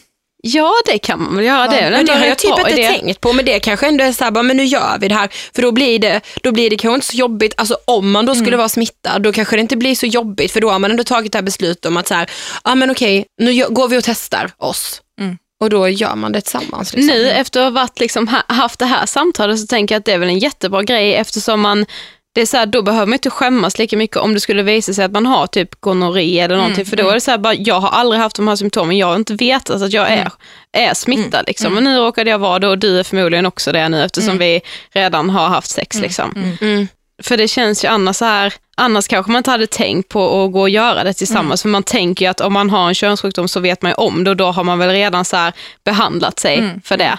Ja, 0.44 0.74
det 0.86 0.98
kan 1.00 1.24
man 1.24 1.36
väl 1.36 1.46
göra. 1.46 1.68
Det 1.68 1.82
Men 1.82 1.94
ändå 1.94 2.14
det 2.14 2.20
har 2.20 2.26
jag 2.26 2.38
typ 2.38 2.60
inte 2.60 2.72
idé. 2.72 2.88
tänkt 2.88 3.22
på, 3.22 3.34
men 3.34 3.46
det 3.46 3.60
kanske 3.60 3.88
ändå 3.88 4.04
är 4.04 4.12
så 4.12 4.24
här, 4.24 4.32
bara, 4.32 4.44
men 4.44 4.58
nu 4.58 4.64
gör 4.66 4.98
vi 5.00 5.08
det 5.08 5.16
här. 5.16 5.30
För 5.56 5.62
då 5.62 5.72
blir 5.72 6.00
det, 6.00 6.22
då 6.44 6.52
blir 6.52 6.70
det 6.70 6.78
kanske 6.78 6.96
inte 6.96 7.08
så 7.08 7.18
jobbigt, 7.18 7.54
alltså 7.58 7.78
om 7.86 8.12
man 8.12 8.26
då 8.26 8.36
skulle 8.36 8.58
vara 8.58 8.70
smittad, 8.70 9.22
då 9.22 9.32
kanske 9.32 9.56
det 9.56 9.60
inte 9.62 9.78
blir 9.78 9.96
så 9.96 10.06
jobbigt, 10.06 10.52
för 10.52 10.62
då 10.62 10.70
har 10.70 10.80
man 10.80 10.92
ändå 10.92 11.04
tagit 11.04 11.32
det 11.32 11.38
här 11.38 11.44
beslutet 11.44 11.86
om 11.86 11.98
att 11.98 12.08
så 12.08 12.26
ja 12.64 12.76
men 12.76 12.92
okej, 12.92 13.26
nu 13.42 13.66
går 13.70 13.88
vi 13.88 13.98
och 13.98 14.04
testar 14.04 14.52
oss. 14.58 15.02
Mm. 15.22 15.38
Och 15.62 15.70
då 15.70 15.90
gör 15.90 16.16
man 16.16 16.32
det 16.32 16.42
tillsammans. 16.42 16.94
Liksom. 16.94 17.08
Nu 17.16 17.30
efter 17.30 17.60
att 17.60 17.66
ha 17.66 17.82
varit, 17.82 18.00
liksom, 18.00 18.28
ha- 18.28 18.44
haft 18.56 18.80
det 18.80 18.86
här 18.86 19.06
samtalet 19.06 19.60
så 19.60 19.68
tänker 19.68 19.96
jag 19.96 20.00
att 20.00 20.06
det 20.06 20.14
är 20.14 20.18
väl 20.18 20.30
en 20.30 20.40
jättebra 20.40 20.84
grej 20.84 21.16
eftersom 21.16 21.62
man 21.62 21.86
det 22.34 22.42
är 22.42 22.46
så 22.46 22.58
här, 22.58 22.66
då 22.66 22.82
behöver 22.82 23.06
man 23.06 23.14
inte 23.14 23.30
skämmas 23.30 23.78
lika 23.78 23.98
mycket 23.98 24.18
om 24.18 24.34
det 24.34 24.40
skulle 24.40 24.64
visa 24.64 24.94
sig 24.94 25.06
att 25.06 25.12
man 25.12 25.26
har 25.26 25.48
typ 25.48 25.82
gonorré 25.82 26.40
eller 26.40 26.56
någonting. 26.58 26.86
för 26.86 26.98
då 26.98 27.10
är 27.10 27.14
det 27.14 27.22
så 27.22 27.32
här, 27.32 27.38
bara, 27.38 27.54
jag 27.54 27.80
har 27.80 27.90
aldrig 27.90 28.22
haft 28.22 28.36
de 28.36 28.48
här 28.48 28.56
symptomen, 28.56 28.98
jag 28.98 29.08
har 29.08 29.16
inte 29.16 29.34
vetat 29.34 29.82
att 29.82 29.94
jag 29.94 30.10
är, 30.12 30.32
är 30.72 30.94
smittad. 30.94 31.44
Liksom. 31.48 31.74
Men 31.74 31.84
nu 31.84 31.98
råkade 31.98 32.30
jag 32.30 32.40
vara 32.40 32.60
det 32.60 32.68
och 32.68 32.78
du 32.78 33.00
är 33.00 33.04
förmodligen 33.04 33.46
också 33.46 33.72
det 33.72 33.90
nu 33.90 34.04
eftersom 34.04 34.38
vi 34.38 34.62
redan 34.94 35.30
har 35.30 35.48
haft 35.48 35.70
sex. 35.70 36.00
Liksom. 36.00 36.56
Mm. 36.62 36.88
För 37.24 37.38
det 37.38 37.48
känns 37.48 37.84
ju 37.86 37.88
annars 37.88 38.16
så 38.16 38.26
här, 38.26 38.54
annars 38.78 39.08
kanske 39.08 39.32
man 39.32 39.40
inte 39.40 39.52
hade 39.52 39.68
tänkt 39.68 40.10
på 40.10 40.44
att 40.44 40.52
gå 40.52 40.62
och 40.62 40.70
göra 40.70 41.04
det 41.04 41.14
tillsammans. 41.14 41.62
För 41.62 41.70
man 41.70 41.84
tänker 41.84 42.26
ju 42.26 42.32
att 42.32 42.42
om 42.42 42.54
man 42.54 42.70
har 42.70 42.88
en 42.88 42.96
könssjukdom 42.96 43.48
så 43.48 43.60
vet 43.60 43.82
man 43.82 43.92
ju 43.92 43.96
om 43.96 44.24
det 44.24 44.30
och 44.30 44.38
då 44.38 44.52
har 44.52 44.64
man 44.64 44.80
väl 44.80 44.90
redan 44.90 45.26
så 45.26 45.52
behandlat 45.86 46.40
sig 46.40 46.80
för 46.84 46.98
det. 46.98 47.18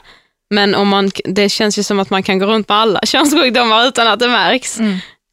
Men 0.52 0.74
om 0.74 0.88
man, 0.88 1.10
det 1.24 1.48
känns 1.48 1.78
ju 1.78 1.82
som 1.82 2.00
att 2.00 2.10
man 2.10 2.22
kan 2.22 2.38
gå 2.38 2.46
runt 2.46 2.68
med 2.68 2.78
alla 2.78 3.00
könssjukdomar 3.06 3.86
utan 3.86 4.08
att 4.08 4.18
det 4.18 4.28
märks. 4.28 4.78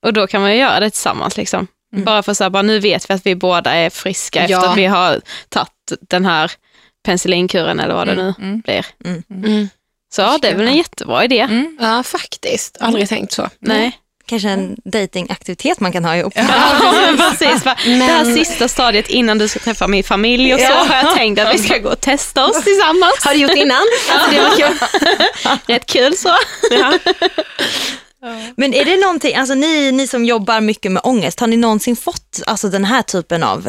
Och 0.05 0.13
då 0.13 0.27
kan 0.27 0.41
man 0.41 0.51
ju 0.51 0.57
göra 0.57 0.79
det 0.79 0.89
tillsammans. 0.89 1.37
Liksom. 1.37 1.67
Bara 1.95 2.23
för 2.23 2.49
bara 2.49 2.63
nu 2.63 2.79
vet 2.79 3.09
vi 3.09 3.13
att 3.13 3.25
vi 3.25 3.35
båda 3.35 3.71
är 3.71 3.89
friska 3.89 4.47
Ja. 4.47 4.57
efter 4.57 4.71
att 4.71 4.77
vi 4.77 4.85
har 4.85 5.21
tagit 5.49 5.71
den 6.09 6.25
här 6.25 6.51
penicillinkuren 7.05 7.79
eller 7.79 7.93
vad 7.95 8.07
det 8.07 8.15
nu 8.15 8.61
blir. 8.65 8.85
Mm. 9.05 9.69
Så 10.13 10.21
ja, 10.21 10.37
det 10.41 10.47
är 10.47 10.55
väl 10.55 10.67
en 10.67 10.77
jättebra 10.77 11.23
idé. 11.23 11.47
Ja, 11.79 12.03
faktiskt. 12.03 12.77
Aldrig 12.79 13.09
tänkt 13.09 13.31
så. 13.33 13.49
Nej. 13.59 13.99
Kanske 14.29 14.49
en 14.49 14.75
datingaktivitet 14.85 15.79
man 15.79 15.91
kan 15.91 16.05
ha 16.05 16.15
ihop. 16.15 16.33
Ja, 16.35 16.43
men 17.05 17.17
precis. 17.17 17.65
Va? 17.65 17.75
Det 17.85 17.91
här 17.91 18.25
sista 18.35 18.67
stadiet 18.67 19.09
innan 19.09 19.37
du 19.37 19.47
ska 19.47 19.59
träffa 19.59 19.87
min 19.87 20.03
familj 20.03 20.53
och 20.53 20.59
så 20.59 20.65
har 20.73 20.95
jag 20.95 21.15
tänkt 21.15 21.39
att 21.39 21.53
vi 21.53 21.57
ska 21.57 21.77
gå 21.77 21.89
och 21.89 22.01
testa 22.01 22.45
oss 22.45 22.63
tillsammans. 22.63 23.15
Har 23.19 23.33
du 23.33 23.39
gjort 23.39 23.55
innan? 23.55 23.81
Alltså, 24.11 24.31
det 24.31 24.39
var 24.41 24.55
kul. 24.57 24.77
Rätt 25.75 25.85
kul 25.85 26.17
så. 26.17 26.35
Men 28.57 28.73
är 28.73 28.85
det 28.85 28.97
någonting, 28.97 29.35
alltså 29.35 29.53
ni, 29.53 29.91
ni 29.91 30.07
som 30.07 30.25
jobbar 30.25 30.61
mycket 30.61 30.91
med 30.91 31.01
ångest, 31.05 31.39
har 31.39 31.47
ni 31.47 31.57
någonsin 31.57 31.95
fått 31.95 32.41
alltså, 32.47 32.67
den 32.69 32.85
här 32.85 33.01
typen 33.01 33.43
av, 33.43 33.61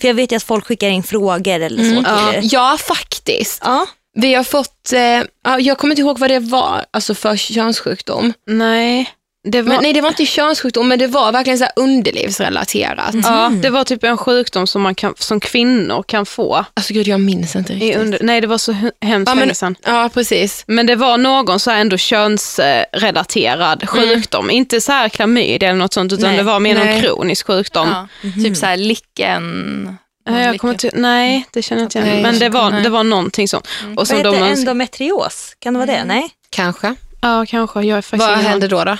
för 0.00 0.08
jag 0.08 0.14
vet 0.14 0.32
ju 0.32 0.36
att 0.36 0.42
folk 0.42 0.66
skickar 0.66 0.88
in 0.88 1.02
frågor 1.02 1.60
eller 1.60 1.84
så 1.84 2.02
Ja, 2.04 2.30
till 2.32 2.38
er. 2.38 2.48
ja, 2.54 2.78
faktiskt. 2.88 3.60
Ja. 3.64 3.86
Vi 4.14 4.34
har 4.34 4.44
fått, 4.44 4.92
eh, 4.92 5.00
ja, 5.44 5.58
jag 5.58 5.78
kommer 5.78 5.92
inte 5.92 6.02
ihåg 6.02 6.18
vad 6.18 6.30
det 6.30 6.38
var 6.38 6.84
alltså 6.90 7.14
för 7.14 7.36
könssjukdom. 7.36 8.32
Nej, 8.46 9.10
det 9.44 9.62
var, 9.62 9.68
Men, 9.74 9.82
nej, 9.82 9.92
det 9.92 10.00
var 10.00 10.08
inte 10.08 10.26
könssjukdom, 10.26 10.88
men 10.88 10.98
det 10.98 11.06
var 11.06 11.32
verkligen 11.32 11.58
så 11.58 11.64
här 11.64 11.72
underlivsrelaterat. 11.76 13.14
ja, 13.22 13.52
det 13.62 13.70
var 13.70 13.84
typ 13.84 14.04
en 14.04 14.16
sjukdom 14.18 14.66
som, 14.66 14.82
man 14.82 14.94
kan, 14.94 15.14
som 15.18 15.40
kvinnor 15.40 16.02
kan 16.02 16.26
få. 16.26 16.64
Alltså 16.74 16.92
gud, 16.94 17.08
jag 17.08 17.20
minns 17.20 17.56
inte 17.56 17.72
riktigt. 17.72 17.96
under, 17.96 18.18
nej, 18.22 18.40
det 18.40 18.46
var 18.46 18.58
så 18.58 18.72
he- 18.72 18.90
hemskt 19.00 19.28
ja, 19.30 19.34
länge 19.34 19.46
men, 19.46 19.54
sedan. 19.54 19.76
ja, 19.84 20.10
precis. 20.14 20.64
Men 20.66 20.86
det 20.86 20.96
var 20.96 21.16
någon 21.18 21.60
så 21.60 21.70
här 21.70 21.80
ändå 21.80 21.96
könsrelaterad 21.96 23.88
sjukdom. 23.88 24.50
Inte 24.50 24.80
så 24.80 24.92
här 24.92 25.08
klamydia 25.08 25.68
eller 25.68 25.78
något 25.78 25.92
sånt, 25.92 26.12
utan 26.12 26.28
Nej, 26.28 26.36
det 26.36 26.42
var 26.42 26.60
mer 26.60 26.74
någon 26.74 26.86
nej. 26.86 27.00
kronisk 27.02 27.46
sjukdom. 27.46 27.88
Ja. 28.22 28.30
Typ 28.44 28.56
så 28.56 28.66
här 28.66 28.76
licken. 28.76 29.98
Nej, 30.30 30.46
jag 30.46 30.58
kommer 30.60 30.74
inte, 30.74 30.90
nej, 30.94 31.46
det 31.52 31.62
känner 31.62 31.82
jag 31.82 31.86
inte 31.86 31.98
igen. 31.98 32.22
Men 32.22 32.38
det 32.38 32.48
var, 32.48 32.70
det 32.70 32.88
var 32.88 33.04
någonting 33.04 33.48
sånt. 33.48 33.68
Och 33.96 34.08
Vad 34.08 34.08
heter 34.18 34.32
de 34.32 34.36
endometrios? 34.42 35.56
Kan 35.58 35.74
det 35.74 35.78
vara 35.78 35.90
det? 35.90 36.04
Nej? 36.04 36.30
Kanske. 36.50 36.94
Ja, 37.20 37.44
kanske. 37.48 37.80
Jag 37.82 37.98
är 37.98 38.02
faktiskt 38.02 38.28
Vad 38.28 38.38
hände 38.38 38.68
då? 38.68 38.84
då? 38.84 38.96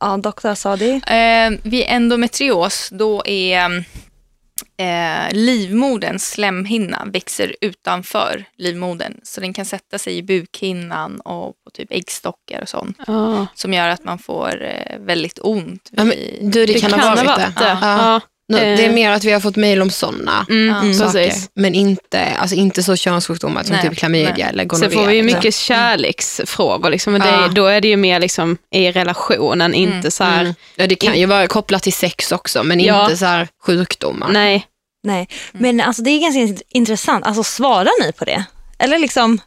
Ja, 0.00 0.16
doktor 0.16 0.54
Sadi. 0.54 1.00
Eh, 1.06 1.50
vid 1.62 1.84
endometrios 1.88 2.88
då 2.92 3.22
är 3.26 3.84
eh, 4.76 5.32
livmoderns 5.32 6.30
slemhinna 6.30 7.02
växer 7.06 7.56
utanför 7.60 8.44
livmodern. 8.56 9.20
Så 9.22 9.40
den 9.40 9.52
kan 9.52 9.64
sätta 9.64 9.98
sig 9.98 10.16
i 10.16 10.22
bukhinnan 10.22 11.20
och 11.20 11.46
på 11.64 11.70
typ 11.72 11.92
äggstockar 11.92 12.62
och 12.62 12.68
sånt. 12.68 12.98
Ja. 13.06 13.46
Som 13.54 13.72
gör 13.74 13.88
att 13.88 14.04
man 14.04 14.18
får 14.18 14.62
eh, 14.64 14.98
väldigt 14.98 15.38
ont. 15.42 15.88
Ja, 15.90 16.04
men, 16.04 16.10
vid- 16.10 16.52
du, 16.52 16.66
det, 16.66 16.80
kan, 16.80 16.92
ha 17.00 17.14
varit 17.14 17.36
det. 17.36 17.52
det. 17.58 17.64
Ja. 17.64 17.78
Ja. 17.82 18.20
Det 18.58 18.84
är 18.84 18.92
mer 18.92 19.10
att 19.10 19.24
vi 19.24 19.32
har 19.32 19.40
fått 19.40 19.56
mejl 19.56 19.82
om 19.82 19.90
sådana 19.90 20.46
mm, 20.50 20.94
saker. 20.94 21.12
precis. 21.12 21.50
Men 21.54 21.74
inte, 21.74 22.24
alltså 22.38 22.56
inte 22.56 22.82
så 22.82 22.96
könssjukdomar 22.96 23.62
som 23.62 23.76
Nej, 23.76 23.88
typ 23.88 23.98
klamydia 23.98 24.48
eller 24.48 24.58
Sen 24.62 24.68
gonorré. 24.68 24.90
får 24.90 25.06
vi 25.06 25.16
ju 25.16 25.22
mycket 25.22 25.44
liksom. 25.44 25.74
kärleksfrågor, 25.74 26.90
liksom, 26.90 27.12
men 27.12 27.22
det, 27.22 27.28
Ja. 27.28 27.48
då 27.48 27.66
är 27.66 27.80
det 27.80 27.88
ju 27.88 27.96
mer 27.96 28.20
liksom 28.20 28.56
i 28.74 28.92
relationen, 28.92 29.74
inte 29.74 30.10
så 30.10 30.24
här, 30.24 30.40
Mm. 30.40 30.54
Ja, 30.76 30.86
det 30.86 30.94
kan 30.94 31.18
ju 31.18 31.26
vara 31.26 31.46
kopplat 31.46 31.82
till 31.82 31.92
sex 31.92 32.32
också, 32.32 32.62
men 32.62 32.80
Ja. 32.80 33.04
inte 33.04 33.16
så 33.16 33.24
här 33.26 33.48
sjukdomar. 33.66 34.28
nej. 34.32 34.66
Nej, 35.02 35.28
men 35.52 35.80
alltså 35.80 36.02
det 36.02 36.10
är 36.10 36.20
ganska 36.20 36.40
int- 36.40 36.62
intressant. 36.68 37.26
Alltså 37.26 37.42
svarar 37.42 38.06
ni 38.06 38.12
på 38.12 38.24
det? 38.24 38.44
Eller 38.78 38.98
liksom, 38.98 39.38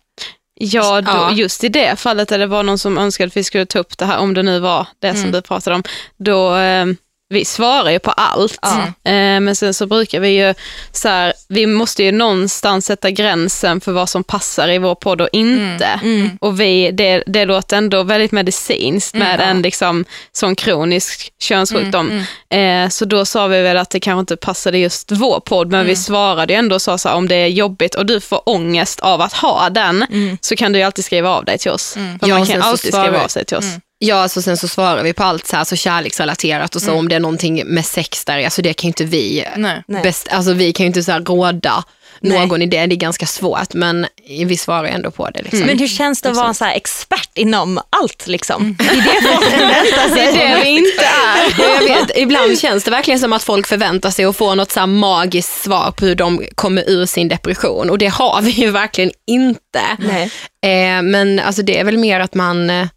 Ja, 0.56 1.02
då, 1.02 1.12
Ja. 1.12 1.32
just 1.32 1.64
i 1.64 1.70
det 1.70 2.00
fallet 2.00 2.30
där 2.30 2.40
det 2.40 2.48
var 2.48 2.64
någon 2.64 2.78
som 2.80 2.98
önskade 2.98 3.28
att 3.28 3.38
vi 3.38 3.44
skulle 3.44 3.66
ta 3.66 3.80
upp 3.80 3.98
det 3.98 4.06
här, 4.06 4.18
om 4.18 4.34
det 4.34 4.44
nu 4.44 4.60
var 4.60 4.88
det 5.02 5.16
som 5.16 5.32
du 5.32 5.42
pratade 5.42 5.76
om, 5.76 5.84
då 6.18 6.56
eh, 6.56 6.86
vi 7.34 7.46
svarar 7.46 7.92
ju 7.92 8.00
på 8.00 8.12
allt. 8.12 8.60
Ja. 8.62 8.78
Eh, 9.12 9.40
men 9.40 9.56
sen 9.56 9.74
så 9.74 9.86
brukar 9.86 10.20
vi 10.20 10.30
ju 10.30 10.54
så 10.92 11.08
här, 11.10 11.34
vi 11.50 11.66
måste 11.66 12.04
ju 12.04 12.12
någonstans 12.12 12.86
sätta 12.86 13.12
gränsen 13.12 13.82
för 13.82 13.92
vad 13.92 14.10
som 14.10 14.24
passar 14.24 14.70
i 14.70 14.78
vår 14.78 14.96
podd 14.96 15.22
och 15.22 15.30
inte. 15.32 15.86
mm. 16.04 16.38
Och 16.42 16.60
vi, 16.60 16.92
det, 16.92 17.24
det 17.28 17.46
låter 17.46 17.78
ändå 17.78 18.04
väldigt 18.04 18.32
medicinskt 18.32 19.16
med 19.16 19.40
en 19.40 19.62
liksom, 19.62 20.06
sån 20.32 20.56
kronisk 20.56 21.32
könssjukdom. 21.40 22.26
Eh, 22.50 22.90
så 22.90 23.06
då 23.06 23.26
sa 23.26 23.48
vi 23.48 23.62
väl 23.62 23.78
att 23.78 23.90
det 23.90 24.00
kanske 24.00 24.20
inte 24.20 24.36
passade 24.38 24.78
just 24.78 25.12
vår 25.12 25.40
podd, 25.40 25.72
men 25.72 25.86
vi 25.86 25.96
svarade 25.96 26.54
ju 26.54 26.60
ändå 26.60 26.76
och 26.76 26.82
sa 26.82 26.98
så 26.98 27.10
här, 27.10 27.16
om 27.16 27.28
det 27.28 27.36
är 27.36 27.48
jobbigt 27.48 27.96
och 27.96 28.06
du 28.06 28.22
får 28.22 28.50
ångest 28.50 29.00
av 29.00 29.22
att 29.22 29.34
ha 29.34 29.70
den, 29.70 30.06
så 30.42 30.56
kan 30.56 30.72
du 30.74 30.80
ju 30.80 30.86
alltid 30.86 31.06
skriva 31.06 31.30
av 31.30 31.46
dig 31.46 31.58
till 31.58 31.72
oss. 31.72 31.94
För 31.94 32.28
Ja, 32.28 32.38
man 32.38 32.48
kan 32.48 32.62
alltid 32.62 32.94
skriva 32.94 33.24
av 33.24 33.28
sig 33.28 33.46
till 33.46 33.58
oss. 33.58 33.66
Ja, 34.00 34.16
alltså 34.16 34.42
sen 34.42 34.58
så 34.58 34.68
svarar 34.68 35.04
vi 35.04 35.14
på 35.14 35.24
allt 35.24 35.48
så, 35.48 35.56
här, 35.56 35.64
så 35.64 35.76
kärleksrelaterat 35.76 36.76
och 36.76 36.82
så 36.82 36.94
om 36.94 37.10
det 37.10 37.16
är 37.16 37.20
någonting 37.20 37.64
med 37.66 37.86
sex 37.86 38.26
där, 38.26 38.44
alltså 38.44 38.62
det 38.62 38.74
kan 38.74 38.88
ju 38.88 38.90
inte 38.90 39.06
vi, 39.06 39.46
Nej. 39.58 39.84
Bäst, 40.04 40.28
alltså 40.32 40.54
vi 40.54 40.74
kan 40.74 40.84
ju 40.84 40.88
inte 40.88 41.04
så 41.04 41.12
här 41.12 41.20
råda 41.20 41.84
någon 42.22 42.62
i 42.62 42.66
det, 42.66 42.86
det 42.86 42.96
är 42.96 42.98
ganska 42.98 43.26
svårt, 43.26 43.74
men 43.74 44.08
vi 44.46 44.58
svarar 44.58 44.88
ändå 44.88 45.12
på 45.12 45.30
det. 45.30 45.42
Liksom. 45.42 45.60
men 45.60 45.80
hur 45.80 45.88
känns 45.88 46.22
det 46.22 46.30
att 46.30 46.36
vara 46.36 46.48
en 46.48 46.54
så 46.54 46.66
här 46.66 46.76
expert 46.76 47.38
inom 47.38 47.80
allt 47.90 48.28
liksom? 48.28 48.76
Det 48.80 48.86
är 48.86 48.96
det 48.96 49.28
folk 49.28 49.44
förväntar 49.52 50.16
sig. 50.16 50.34
Det 50.34 50.44
är 50.44 50.64
vi 50.64 50.70
inte 50.70 51.06
är. 51.06 51.62
Ja, 51.64 51.82
jag 51.82 51.96
vet, 51.96 52.18
ibland 52.18 52.60
känns 52.60 52.84
det 52.84 52.92
verkligen 52.92 53.20
som 53.20 53.34
att 53.34 53.44
folk 53.44 53.68
förväntar 53.68 54.10
sig 54.10 54.26
att 54.26 54.36
få 54.36 54.56
något 54.56 54.72
så 54.72 54.80
här 54.80 54.88
magiskt 54.88 55.64
svar 55.64 55.92
på 55.92 56.06
hur 56.06 56.16
de 56.16 56.46
kommer 56.56 56.90
ur 56.90 57.06
sin 57.06 57.28
depression 57.28 57.90
och 57.90 57.98
det 57.98 58.08
har 58.08 58.42
vi 58.42 58.52
ju 58.52 58.72
verkligen 58.72 59.12
inte. 59.28 59.82
Nej. 60.00 60.32
Eh, 60.66 61.02
men 61.02 61.40
alltså 61.40 61.62
det 61.62 61.80
är 61.80 61.84
väl 61.84 61.98
mer 61.98 62.20
att 62.20 62.36
man 62.36 62.70
eh, 62.70 62.88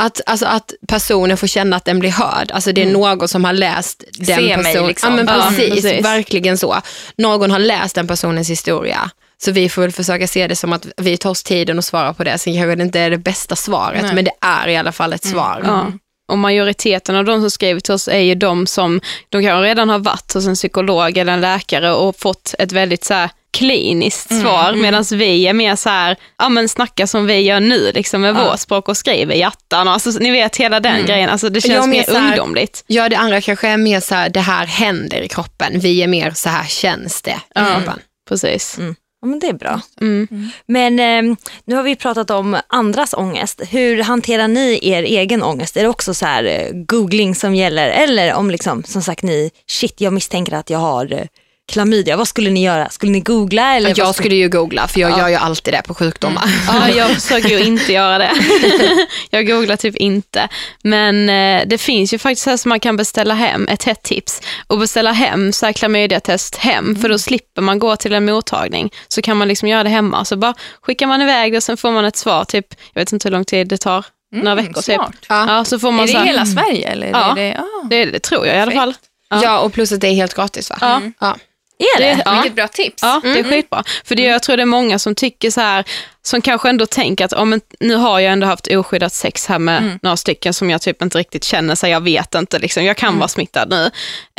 att, 0.00 0.20
alltså 0.26 0.46
att 0.46 0.72
personen 0.88 1.36
får 1.36 1.46
känna 1.46 1.76
att 1.76 1.84
den 1.84 1.98
blir 1.98 2.10
hörd. 2.10 2.50
Alltså 2.50 2.72
det 2.72 2.82
är 2.82 2.86
någon 2.92 3.28
som 3.28 3.44
har 3.44 3.52
läst 3.52 4.04
den 4.12 4.26
Se 4.26 4.56
mig, 4.56 4.64
personen. 4.64 4.86
liksom. 4.86 5.10
Ja, 5.10 5.16
men 5.24 5.26
Ja, 5.38 5.46
precis, 5.48 5.70
precis. 5.82 6.04
verkligen 6.04 6.58
så. 6.58 6.76
Någon 7.16 7.50
har 7.50 7.58
läst 7.58 7.94
den 7.94 8.06
personens 8.06 8.50
historia. 8.50 9.10
Så 9.42 9.52
vi 9.52 9.68
får 9.68 9.82
väl 9.82 9.92
försöka 9.92 10.26
se 10.26 10.46
det 10.46 10.56
som 10.56 10.72
att 10.72 10.86
vi 10.96 11.16
tar 11.16 11.30
oss 11.30 11.42
tiden 11.42 11.78
och 11.78 11.84
svarar 11.84 12.12
på 12.12 12.24
det. 12.24 12.38
Sen 12.38 12.54
kanske 12.54 12.74
det 12.74 12.82
inte 12.82 13.00
är 13.00 13.10
det 13.10 13.18
bästa 13.18 13.56
svaret, 13.56 14.02
Nej. 14.02 14.14
men 14.14 14.24
det 14.24 14.32
är 14.40 14.68
i 14.68 14.76
alla 14.76 14.92
fall 14.92 15.12
ett 15.12 15.24
svar. 15.24 15.62
Ja. 15.64 15.86
Och 16.28 16.38
majoriteten 16.38 17.16
av 17.16 17.24
de 17.24 17.40
som 17.40 17.50
skriver 17.50 17.80
till 17.80 17.94
oss 17.94 18.08
är 18.08 18.18
ju 18.18 18.34
de 18.34 18.66
som, 18.66 19.00
de 19.28 19.42
kanske 19.42 19.68
redan 19.68 19.88
har 19.88 19.98
varit 19.98 20.34
hos 20.34 20.46
en 20.46 20.54
psykolog 20.54 21.16
eller 21.18 21.32
en 21.32 21.40
läkare 21.40 21.92
och 21.92 22.16
fått 22.18 22.54
ett 22.58 22.72
väldigt 22.72 23.04
så 23.04 23.14
här 23.14 23.30
kliniskt 23.52 24.30
Mm, 24.30 24.42
svar, 24.42 24.72
medan 24.72 25.04
vi 25.12 25.46
är 25.46 25.52
mer 25.52 25.76
så 25.76 25.88
här, 25.88 26.16
ja 26.38 26.48
men 26.48 26.68
snacka 26.68 27.06
som 27.06 27.26
vi 27.26 27.40
gör 27.40 27.60
nu, 27.60 27.92
liksom 27.94 28.20
med 28.20 28.34
vårt 28.34 28.60
språk 28.60 28.88
och 28.88 28.96
skriver 28.96 29.34
hjärtan. 29.34 29.88
Alltså, 29.88 30.10
ni 30.10 30.30
vet 30.30 30.56
hela 30.56 30.80
den 30.80 31.06
grejen, 31.06 31.30
alltså, 31.30 31.48
det 31.48 31.64
Mm. 31.64 31.76
Ja, 31.76 31.82
känns 31.82 32.08
mer 32.08 32.20
här- 32.20 32.28
ungdomligt. 32.30 32.84
Ja, 32.86 33.08
det 33.08 33.16
andra 33.16 33.40
kanske 33.40 33.68
är 33.68 33.76
mer 33.76 34.00
så 34.00 34.14
här, 34.14 34.28
det 34.28 34.40
här 34.40 34.66
händer 34.66 35.20
i 35.22 35.28
kroppen. 35.28 35.80
Vi 35.80 36.02
är 36.02 36.06
mer 36.08 36.30
så 36.30 36.48
här 36.48 36.64
känns 36.66 37.22
det 37.22 37.30
i 37.54 37.58
kroppen. 37.74 37.98
Precis. 38.28 38.78
Ja, 39.22 39.28
men 39.28 39.38
det 39.38 39.46
är 39.46 39.52
bra. 39.52 39.80
Mm. 40.00 40.28
Men 40.66 40.98
eh, 40.98 41.36
nu 41.64 41.74
har 41.74 41.82
vi 41.82 41.96
pratat 41.96 42.30
om 42.30 42.56
andras 42.68 43.14
ångest. 43.14 43.60
Hur 43.70 44.02
hanterar 44.02 44.48
ni 44.48 44.78
er 44.82 45.02
egen 45.02 45.42
ångest? 45.42 45.76
Är 45.76 45.82
det 45.82 45.88
också 45.88 46.14
så 46.14 46.26
här 46.26 46.44
eh, 46.44 46.70
googling 46.72 47.34
som 47.34 47.54
gäller? 47.54 47.88
Eller 47.88 48.34
om 48.34 48.50
liksom, 48.50 48.84
som 48.84 49.02
sagt 49.02 49.22
ni, 49.22 49.50
shit 49.70 50.00
jag 50.00 50.12
misstänker 50.12 50.52
att 50.54 50.70
jag 50.70 50.78
har 50.78 51.12
eh, 51.12 51.24
klamydia. 51.70 52.16
Vad 52.16 52.28
skulle 52.28 52.50
ni 52.50 52.64
göra? 52.64 52.88
Skulle 52.88 53.12
ni 53.12 53.20
googla? 53.20 53.76
Eller 53.76 53.88
vad 53.88 53.98
Jag 53.98 54.14
skulle 54.14 54.34
ju 54.34 54.48
googla, 54.48 54.88
för 54.88 55.00
jag 55.00 55.18
gör 55.18 55.28
ju 55.28 55.34
alltid 55.34 55.74
det 55.74 55.82
på 55.82 55.94
sjukdomar. 55.94 56.44
Ja, 56.66 56.88
jag 56.96 57.10
försöker 57.10 57.48
ju 57.48 57.64
inte 57.64 57.92
göra 57.92 58.18
det. 58.18 58.32
jag 59.30 59.46
googlar 59.46 59.76
typ 59.76 59.96
inte. 59.96 60.48
Men 60.82 61.28
eh, 61.28 61.66
det 61.66 61.78
finns 61.78 62.14
ju 62.14 62.18
faktiskt 62.18 62.42
så 62.42 62.50
här 62.50 62.56
som 62.56 62.68
man 62.68 62.80
kan 62.80 62.96
beställa 62.96 63.34
hem, 63.34 63.68
ett 63.68 63.84
hett 63.84 64.02
tips, 64.02 64.42
och 64.66 64.78
beställa 64.78 65.12
hem 65.12 65.52
så 65.52 65.66
här 65.66 65.72
klamydiatest 65.72 66.56
hem, 66.56 66.96
för 66.96 67.08
då 67.08 67.18
slipper 67.18 67.62
man 67.62 67.78
gå 67.78 67.96
till 67.96 68.12
en 68.12 68.24
mottagning. 68.24 68.90
Så 69.08 69.22
kan 69.22 69.36
man 69.36 69.48
liksom 69.48 69.68
göra 69.68 69.82
det 69.82 69.90
hemma. 69.90 70.24
Så 70.24 70.36
bara 70.36 70.54
skickar 70.82 71.06
man 71.06 71.22
iväg 71.22 71.52
det 71.52 71.56
och 71.56 71.62
sen 71.62 71.76
får 71.76 71.92
man 71.92 72.04
ett 72.04 72.16
svar, 72.16 72.44
typ, 72.44 72.66
jag 72.92 73.00
vet 73.00 73.12
inte 73.12 73.28
hur 73.28 73.32
lång 73.32 73.44
tid 73.44 73.68
det 73.68 73.78
tar, 73.78 74.04
några 74.32 74.54
veckor 74.54 74.82
typ. 74.82 75.00
Ja, 75.28 75.64
så 75.64 75.78
får 75.78 75.92
man 75.92 76.00
Är 76.00 76.06
det 76.06 76.12
så 76.12 76.18
här, 76.18 76.26
hela 76.26 76.46
Sverige? 76.46 76.88
Eller 76.88 77.06
Ja. 77.06 77.30
är 77.30 77.34
det, 77.34 77.58
ah, 77.58 77.86
det, 77.90 78.04
det 78.04 78.20
tror 78.20 78.46
jag 78.46 78.56
i 78.56 78.60
alla 78.60 78.72
fall. 78.72 78.94
Ja. 79.30 79.58
och 79.58 79.72
plus 79.72 79.92
att 79.92 80.00
det 80.00 80.08
är 80.08 80.14
helt 80.14 80.34
gratis 80.34 80.70
va? 80.70 81.02
Ja. 81.20 81.36
Är 81.80 82.00
det? 82.00 82.22
Ja. 82.24 82.32
Vilket 82.34 82.54
bra 82.54 82.68
tips. 82.68 83.02
Ja, 83.02 83.20
det 83.22 83.38
är 83.38 83.44
skitbra. 83.44 83.84
För 84.04 84.14
det, 84.14 84.22
jag 84.22 84.42
tror 84.42 84.56
det 84.56 84.62
är 84.62 84.66
många 84.66 84.98
som 84.98 85.14
tycker 85.14 85.50
så 85.50 85.60
här, 85.60 85.84
som 86.22 86.42
kanske 86.42 86.68
ändå 86.68 86.86
tänker 86.86 87.24
att, 87.24 87.48
men 87.48 87.60
nu 87.80 87.94
har 87.94 88.20
jag 88.20 88.32
ändå 88.32 88.46
haft 88.46 88.66
oskyddat 88.66 89.12
sex 89.12 89.46
här 89.46 89.58
med 89.58 89.98
några 90.02 90.16
stycken 90.16 90.54
som 90.54 90.70
jag 90.70 90.82
typ 90.82 91.02
inte 91.02 91.18
riktigt 91.18 91.44
känner, 91.44 91.74
så 91.74 91.86
jag 91.86 92.00
vet 92.00 92.34
inte, 92.34 92.58
liksom, 92.58 92.84
jag 92.84 92.96
kan 92.96 93.18
vara 93.18 93.28
smittad 93.28 93.70
nu. 93.70 93.90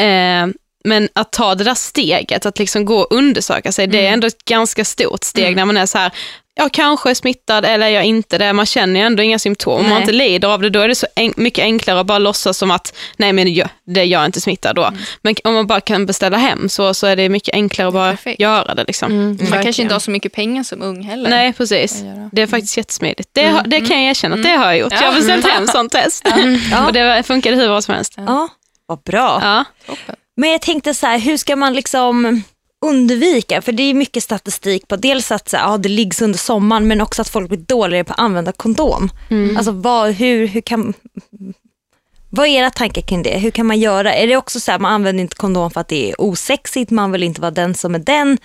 Eh, 0.06 0.48
men 0.84 1.10
att 1.14 1.32
ta 1.32 1.56
det 1.56 1.64
där 1.64 1.76
steget, 1.76 2.46
att 2.46 2.60
liksom 2.60 2.86
gå 2.86 3.00
och 3.00 3.12
undersöka 3.12 3.72
sig, 3.72 3.88
det 3.88 4.08
är 4.08 4.12
ändå 4.14 4.28
ett 4.28 4.46
ganska 4.46 4.86
stort 4.86 5.24
steg 5.24 5.56
när 5.56 5.66
man 5.66 5.78
är 5.78 5.86
så 5.86 5.98
här, 5.98 6.12
jag 6.62 6.72
kanske 6.72 7.10
är 7.10 7.14
smittad 7.14 7.66
eller 7.66 7.88
jag 7.88 8.02
är 8.04 8.08
inte 8.08 8.38
det. 8.38 8.54
Man 8.54 8.66
känner 8.66 9.00
ju 9.00 9.06
ändå 9.06 9.24
inga 9.24 9.40
symptom. 9.40 9.74
Om 9.74 9.82
man 9.84 9.90
Nej. 9.90 10.02
inte 10.02 10.12
lider 10.12 10.48
av 10.48 10.62
det, 10.62 10.70
då 10.70 10.80
är 10.80 10.88
det 10.88 10.96
så 10.96 11.08
en- 11.16 11.34
mycket 11.38 11.64
enklare 11.64 12.00
att 12.00 12.06
bara 12.06 12.18
låtsas 12.20 12.58
som 12.58 12.72
att, 12.72 12.94
nej 13.18 13.34
men 13.34 13.54
jag, 13.54 13.70
det, 13.86 14.04
jag 14.04 14.22
är 14.22 14.26
inte 14.26 14.42
smittad 14.42 14.76
då. 14.76 14.92
Men 15.22 15.36
om 15.44 15.54
man 15.54 15.68
bara 15.68 15.82
kan 15.82 16.06
beställa 16.06 16.38
hem 16.38 16.70
så, 16.70 16.94
så 16.94 17.08
är 17.08 17.16
det 17.16 17.30
mycket 17.30 17.54
enklare 17.56 17.88
att 17.88 17.94
bara 17.94 18.12
Perfekt. 18.12 18.40
göra 18.42 18.76
det. 18.76 18.84
Liksom. 18.88 19.38
Man 19.52 19.64
kanske 19.64 19.82
inte 19.82 19.96
har 19.96 20.00
så 20.00 20.12
mycket 20.12 20.34
pengar 20.34 20.64
som 20.64 20.82
ung 20.82 21.04
heller. 21.04 21.30
Nej, 21.30 21.54
precis. 21.54 22.04
Det 22.32 22.42
är 22.42 22.48
faktiskt 22.48 22.78
jättesmidigt. 22.78 23.30
Det, 23.34 23.48
har- 23.48 23.64
det 23.64 23.78
kan 23.82 24.02
jag 24.02 24.10
erkänna 24.10 24.36
att 24.36 24.44
det 24.44 24.50
har 24.50 24.66
jag 24.66 24.78
gjort. 24.78 24.92
Jag 24.94 25.00
har 25.02 25.14
beställt 25.16 25.48
hem 25.48 25.68
sånt 25.68 25.92
test. 26.02 26.26
Och 26.88 26.94
det 26.94 27.24
funkade 27.28 27.56
hur 27.56 27.68
bra 27.68 27.82
som 27.82 27.94
helst. 27.96 28.14
Ja, 28.18 28.48
vad 28.86 29.00
bra. 29.04 29.40
Ja. 29.44 29.66
Men 30.38 30.50
jag 30.52 30.62
tänkte 30.62 30.94
så 30.94 31.08
här, 31.08 31.20
hur 31.20 31.38
ska 31.38 31.56
man 31.56 31.74
liksom 31.74 32.44
undvika? 32.86 33.62
För 33.62 33.72
det 33.72 33.84
är 33.84 33.94
mycket 33.94 34.24
statistik 34.24 34.88
på 34.88 34.96
dels 34.96 35.32
att 35.32 35.50
så 35.50 35.58
ja, 35.58 35.78
det 35.78 35.90
liggs 35.90 36.22
under 36.22 36.40
sommaren 36.40 36.88
men 36.88 37.02
också 37.02 37.22
att 37.22 37.30
folk 37.30 37.50
blir 37.50 37.60
dåligare 37.60 38.04
på 38.04 38.14
att 38.14 38.20
använda 38.20 38.52
kondom. 38.52 39.10
Alltså 39.58 39.72
vad, 39.72 40.12
hur, 40.12 40.48
hur 40.48 40.62
kan... 40.62 40.94
Vad 42.30 42.48
är 42.48 42.52
era 42.52 42.70
tankar 42.70 43.02
kring 43.02 43.24
det? 43.24 43.38
Hur 43.38 43.52
kan 43.52 43.66
man 43.66 43.80
göra? 43.80 44.14
Är 44.14 44.28
det 44.28 44.38
också 44.38 44.60
så 44.60 44.72
här, 44.72 44.80
man 44.80 44.94
använder 44.94 45.22
inte 45.22 45.36
kondom 45.36 45.72
för 45.72 45.82
att 45.82 45.88
det 45.88 46.10
är 46.10 46.22
osexigt, 46.22 46.92
man 46.92 47.12
vill 47.12 47.24
inte 47.24 47.42
vara 47.42 47.52
den 47.52 47.74
som 47.76 47.96
är 47.96 48.00
den. 48.00 48.38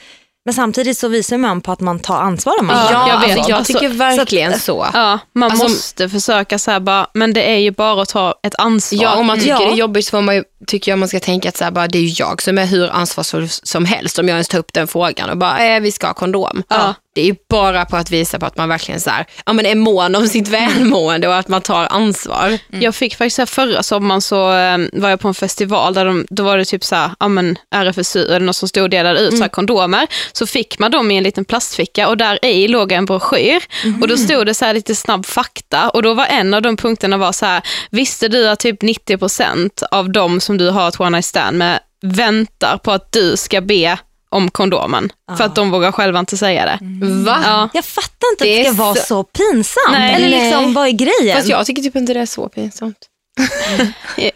Men 0.46 0.54
samtidigt 0.54 0.98
så 0.98 1.08
visar 1.08 1.38
man 1.38 1.60
på 1.60 1.72
att 1.72 1.80
man 1.80 1.98
tar 2.00 2.16
ansvar 2.20 2.54
om 2.60 2.66
man 2.66 2.76
Ja, 2.92 3.08
jag 3.08 3.20
det. 3.20 3.26
vet. 3.26 3.36
Alltså, 3.36 3.50
jag 3.50 3.58
Alltså, 3.58 3.72
tycker 3.72 3.88
verkligen 3.88 4.58
så. 4.60 4.86
Ja, 4.94 5.18
man 5.32 5.50
Alltså- 5.50 5.68
måste 5.68 6.08
försöka 6.08 6.58
så 6.58 6.70
här 6.70 6.80
bara, 6.80 7.06
men 7.14 7.32
det 7.32 7.42
är 7.52 7.56
ju 7.58 7.70
bara 7.70 8.02
att 8.02 8.08
ta 8.08 8.34
ett 8.42 8.54
ansvar. 8.58 9.02
Ja, 9.02 9.14
om 9.16 9.26
man 9.26 9.38
tycker 9.38 9.50
Ja. 9.52 9.58
det 9.58 9.64
är 9.64 9.76
jobbigt 9.76 10.04
så 10.06 10.10
får 10.10 10.20
man 10.22 10.34
ju, 10.34 10.44
tycker 10.66 10.92
jag 10.92 10.98
man 10.98 11.08
ska 11.08 11.20
tänka 11.20 11.48
att 11.48 11.56
så 11.56 11.64
här, 11.64 11.70
bara, 11.70 11.88
det 11.88 11.98
är 11.98 12.02
ju 12.02 12.14
jag 12.18 12.42
som 12.42 12.58
är 12.58 12.66
hur 12.66 12.90
ansvarsfull 12.90 13.48
som 13.48 13.84
helst 13.84 14.18
om 14.18 14.28
jag 14.28 14.34
ens 14.34 14.48
tar 14.48 14.58
upp 14.58 14.72
den 14.72 14.88
frågan 14.88 15.30
och 15.30 15.36
bara, 15.36 15.66
eh, 15.66 15.80
vi 15.80 15.92
ska 15.92 16.06
ha 16.06 16.14
kondom. 16.14 16.62
Ja. 16.68 16.94
Det 17.16 17.28
är 17.28 17.36
bara 17.48 17.84
på 17.84 17.96
att 17.96 18.10
visa 18.10 18.38
på 18.38 18.46
att 18.46 18.56
man 18.56 18.68
verkligen 18.68 19.00
så 19.00 19.10
här, 19.10 19.26
ja, 19.46 19.52
men 19.52 19.66
är 19.66 19.74
mån 19.74 20.14
om 20.14 20.28
sitt 20.28 20.48
välmående 20.48 21.28
och 21.28 21.36
att 21.36 21.48
man 21.48 21.62
tar 21.62 21.86
ansvar. 21.90 22.58
Jag 22.80 22.94
fick 22.94 23.16
faktiskt 23.16 23.38
här, 23.38 23.46
förra 23.46 23.82
sommaren 23.82 24.20
så 24.20 24.52
eh, 24.52 24.78
var 24.92 25.10
jag 25.10 25.20
på 25.20 25.28
en 25.28 25.34
festival 25.34 25.94
där 25.94 26.04
de, 26.04 26.26
då 26.30 26.42
var 26.42 26.58
det 26.58 26.64
typ 26.64 26.84
så 26.84 26.94
här, 26.94 27.10
ja 27.20 27.28
men 27.28 27.58
RFSU 27.74 28.24
eller 28.24 28.46
något 28.46 28.56
som 28.56 28.68
stod 28.68 28.82
och 28.82 28.90
delade 28.90 29.20
ut 29.20 29.36
så 29.36 29.42
här 29.42 29.48
kondomer. 29.48 30.06
Så 30.32 30.46
fick 30.46 30.78
man 30.78 30.90
dem 30.90 31.10
i 31.10 31.16
en 31.16 31.22
liten 31.22 31.44
plastficka 31.44 32.08
och 32.08 32.16
där 32.16 32.44
i 32.44 32.68
låg 32.68 32.92
en 32.92 33.06
broschyr 33.06 33.62
och 34.00 34.08
då 34.08 34.16
stod 34.16 34.46
det 34.46 34.54
så 34.54 34.64
här 34.64 34.74
lite 34.74 34.94
snabb 34.94 35.26
fakta 35.26 35.88
och 35.88 36.02
då 36.02 36.14
var 36.14 36.26
en 36.26 36.54
av 36.54 36.62
de 36.62 36.76
punkterna 36.76 37.16
var 37.16 37.32
så 37.32 37.46
här, 37.46 37.62
visste 37.90 38.28
du 38.28 38.48
att 38.48 38.60
typ 38.60 38.82
90% 38.82 39.82
av 39.90 40.10
de 40.10 40.40
som 40.40 40.58
du 40.58 40.70
har 40.70 40.88
ett 40.88 41.00
one 41.00 41.10
night 41.10 41.24
stand 41.24 41.58
med 41.58 41.80
väntar 42.02 42.78
på 42.78 42.92
att 42.92 43.12
du 43.12 43.36
ska 43.36 43.60
be 43.60 43.98
om 44.36 44.50
kondomen 44.50 45.12
för 45.38 45.44
att 45.44 45.54
de 45.54 45.70
vågar 45.70 45.92
själva 45.92 46.18
inte 46.20 46.36
säga 46.36 46.64
det. 46.64 46.78
Va? 47.24 47.38
Ja. 47.44 47.68
Jag 47.74 47.84
fattar 47.84 48.26
inte 48.32 48.44
Det 48.44 48.58
att 48.60 48.64
det 48.66 48.74
ska 48.74 48.82
vara 48.84 48.94
så- 48.94 49.00
så 49.02 49.24
pinsamt. 49.24 49.90
Nej. 49.92 50.14
Eller 50.14 50.28
Nej. 50.28 50.44
liksom, 50.44 50.74
vad 50.74 50.86
är 50.88 50.92
grejen? 50.92 51.36
Fast 51.36 51.48
jag 51.48 51.66
tycker 51.66 51.82
typ 51.82 51.96
inte 51.96 52.14
det 52.14 52.20
är 52.20 52.26
så 52.26 52.48
pinsamt. 52.48 52.96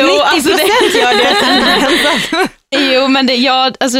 Jo, 0.00 0.20
alltså 0.24 0.50
det, 0.50 0.98
gör 0.98 1.14
det. 1.18 2.48
Jo, 2.94 3.08
men 3.08 3.26
det, 3.26 3.34
jag, 3.34 3.76
alltså, 3.80 3.98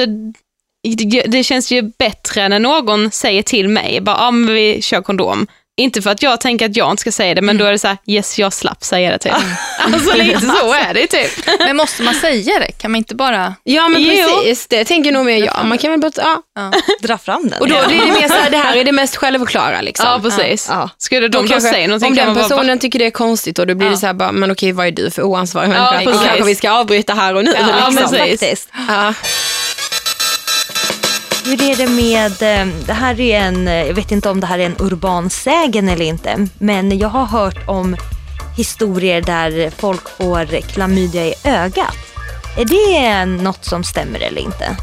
det, 0.96 1.22
det 1.26 1.44
känns 1.44 1.72
ju 1.72 1.83
bättre 1.98 2.48
när 2.48 2.59
någon 2.59 3.11
säger 3.11 3.42
till 3.42 3.68
mig, 3.68 4.00
bara, 4.00 4.16
ah, 4.16 4.30
men 4.30 4.54
vi 4.54 4.83
kör 4.83 5.02
kondom. 5.02 5.46
Inte 5.76 6.02
för 6.02 6.10
att 6.10 6.22
jag 6.22 6.40
tänker 6.40 6.66
att 6.66 6.76
jag 6.76 6.90
inte 6.90 7.00
ska 7.00 7.12
säga 7.12 7.34
det, 7.34 7.42
men 7.42 7.58
då 7.58 7.64
är 7.64 7.72
det 7.72 7.78
så 7.78 7.88
här, 7.88 7.96
yes 8.06 8.38
jag 8.38 8.52
slapp 8.52 8.84
säga 8.84 9.10
det 9.10 9.18
typ. 9.18 9.32
Alltså 9.78 10.16
lite 10.16 10.40
så 10.40 10.72
är 10.72 10.94
det 10.94 11.06
typ. 11.06 11.46
Men 11.58 11.76
måste 11.76 12.02
man 12.02 12.14
säga 12.14 12.58
det? 12.58 12.72
Kan 12.72 12.90
man 12.90 12.98
inte 12.98 13.14
bara... 13.14 13.54
Ja 13.62 13.88
men 13.88 14.02
Jo. 14.02 14.28
precis, 14.28 14.66
det 14.66 14.84
tänker 14.84 15.12
nog 15.12 15.26
mer 15.26 15.44
jag. 15.44 15.64
Man 15.64 15.78
kan 15.78 15.90
väl 15.90 16.00
bara, 16.00 16.12
ja. 16.54 16.72
Dra 17.02 17.18
fram 17.18 17.48
den. 17.48 17.60
Och 17.60 17.68
då 17.68 17.74
blir 17.88 17.98
det 17.98 18.06
mer 18.06 18.28
så 18.28 18.34
här, 18.34 18.50
det 18.50 18.56
här 18.56 18.76
är 18.76 18.84
det 18.84 18.92
mest 18.92 19.16
självklara 19.16 19.80
liksom. 19.80 20.06
Ja, 20.06 20.20
precis. 20.22 20.66
Ja. 20.70 20.90
Skulle 20.98 21.28
de 21.28 21.42
då 21.42 21.48
kanske, 21.48 21.70
säga 21.70 21.87
någonting 21.87 22.10
om 22.10 22.16
den 22.16 22.26
man 22.26 22.34
bara, 22.34 22.48
personen 22.48 22.78
tycker 22.78 22.98
det 22.98 23.06
är 23.06 23.10
konstigt 23.10 23.58
och 23.58 23.66
då 23.66 23.74
blir 23.74 23.90
det 23.90 23.96
så 23.96 24.06
här 24.06 24.14
bara, 24.14 24.32
men 24.32 24.50
okej 24.50 24.72
vad 24.72 24.87
är 24.87 24.90
du 24.90 25.10
för 25.10 25.22
oansvarig 25.22 25.68
Ja, 25.68 25.70
människa? 25.72 25.96
Och 25.98 26.04
precis. 26.04 26.26
kanske 26.26 26.44
vi 26.44 26.54
ska 26.54 26.70
avbryta 26.70 27.14
här 27.14 27.34
och 27.34 27.44
nu. 27.44 27.54
Ja, 27.60 27.88
liksom. 27.90 28.10
precis. 28.10 28.68
ja. 28.88 29.14
Hur 31.44 31.62
är 31.62 31.76
det 31.76 31.87
med, 31.88 32.61
eh, 32.61 32.74
det 32.87 32.92
här 32.92 33.20
är 33.20 33.38
en, 33.40 33.68
eh, 33.68 33.74
jag 33.87 33.94
vet 33.94 34.12
inte 34.12 34.28
om 34.28 34.40
det 34.40 34.46
här 34.46 34.59
är 34.59 34.66
en 34.66 34.76
urban 34.78 35.30
sägen 35.30 35.88
eller 35.88 36.04
inte, 36.04 36.46
men 36.59 36.98
jag 36.98 37.09
har 37.09 37.24
hört 37.24 37.68
om 37.68 37.96
historier 38.57 39.22
där 39.22 39.70
folk 39.78 40.09
får 40.18 40.61
klamydia 40.61 41.26
i 41.26 41.35
ögat. 41.44 41.96
Är 42.59 42.64
det 42.64 43.24
något 43.42 43.64
som 43.64 43.85
stämmer 43.85 44.20
eller 44.20 44.40
inte? 44.40 44.76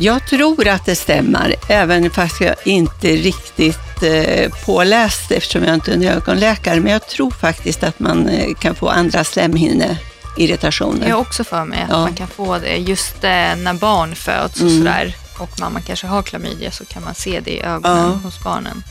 Jag 0.00 0.26
tror 0.26 0.68
att 0.68 0.86
det 0.86 0.96
stämmer, 0.96 1.54
även 1.68 2.10
fast 2.10 2.40
jag 2.40 2.54
inte 2.64 3.08
är 3.12 3.16
riktigt 3.16 4.02
eh, 4.02 4.50
påläst 4.66 5.30
eftersom 5.30 5.64
jag 5.64 5.74
inte 5.74 5.90
är 5.90 5.94
en 5.94 6.02
ögonläkare. 6.02 6.80
Men 6.80 6.92
jag 6.92 7.06
tror 7.06 7.30
faktiskt 7.30 7.82
att 7.82 7.98
man 7.98 8.28
eh, 8.28 8.54
kan 8.54 8.74
få 8.74 8.88
andra 8.88 9.24
slemhinneirritationer. 9.24 11.08
Jag 11.08 11.14
har 11.14 11.20
också 11.20 11.44
för 11.44 11.64
mig 11.64 11.78
att 11.82 11.90
Ja. 11.90 11.98
man 11.98 12.14
kan 12.14 12.28
få 12.28 12.58
det 12.58 12.76
just 12.76 13.24
eh, 13.24 13.30
när 13.56 13.74
barn 13.74 14.14
föds 14.14 14.60
och 14.62 14.70
sådär 14.70 15.14
och 15.38 15.60
mamma 15.60 15.80
kanske 15.80 16.06
har 16.06 16.22
klamydia 16.22 16.70
så 16.70 16.84
kan 16.84 17.04
man 17.04 17.14
se 17.14 17.40
det 17.40 17.50
i 17.50 17.60
ögonen 17.62 17.96
Ja. 17.98 18.20
hos 18.22 18.44
barnen. 18.44 18.82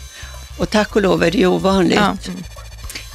Och 0.57 0.69
tack 0.69 0.95
och 0.95 1.01
lov 1.01 1.23
är 1.23 1.31
det 1.31 1.45
ovanligt. 1.45 1.95
Ja. 1.99 2.17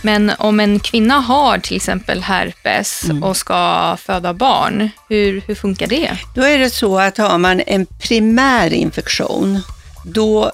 Men 0.02 0.32
om 0.38 0.60
en 0.60 0.80
kvinna 0.80 1.14
har 1.14 1.58
till 1.58 1.76
exempel 1.76 2.22
herpes 2.22 3.02
och 3.22 3.36
ska 3.36 3.96
föda 4.00 4.34
barn, 4.34 4.90
hur, 5.08 5.40
hur 5.46 5.54
funkar 5.54 5.86
det? 5.86 6.18
Då 6.34 6.42
är 6.42 6.58
det 6.58 6.70
så 6.70 6.98
att 6.98 7.18
har 7.18 7.38
man 7.38 7.60
en 7.66 7.86
primär 7.86 8.72
infektion, 8.72 9.60
då 10.04 10.52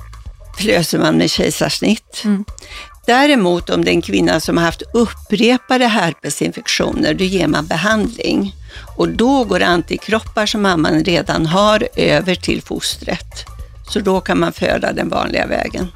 löser 0.60 0.98
man 0.98 1.14
med 1.18 1.30
kejsarsnitt. 1.30 2.24
Däremot 3.08 3.70
om 3.70 3.84
det 3.84 3.90
är 3.90 3.92
en 3.92 4.02
kvinna 4.02 4.40
som 4.40 4.56
har 4.56 4.64
haft 4.64 4.82
upprepade 4.92 5.86
herpesinfektioner, 5.86 7.14
då 7.14 7.24
ger 7.24 7.46
man 7.46 7.66
behandling. 7.66 8.54
Och 8.96 9.08
då 9.08 9.44
går 9.44 9.62
antikroppar 9.62 10.46
som 10.46 10.62
mamman 10.62 11.04
redan 11.04 11.46
har 11.46 11.88
över 11.96 12.34
till 12.34 12.62
fostret. 12.62 13.44
Så 13.90 14.00
då 14.00 14.20
kan 14.20 14.40
man 14.40 14.52
föda 14.52 14.92
den 14.92 15.08
vanliga 15.08 15.46
vägen. 15.46 15.88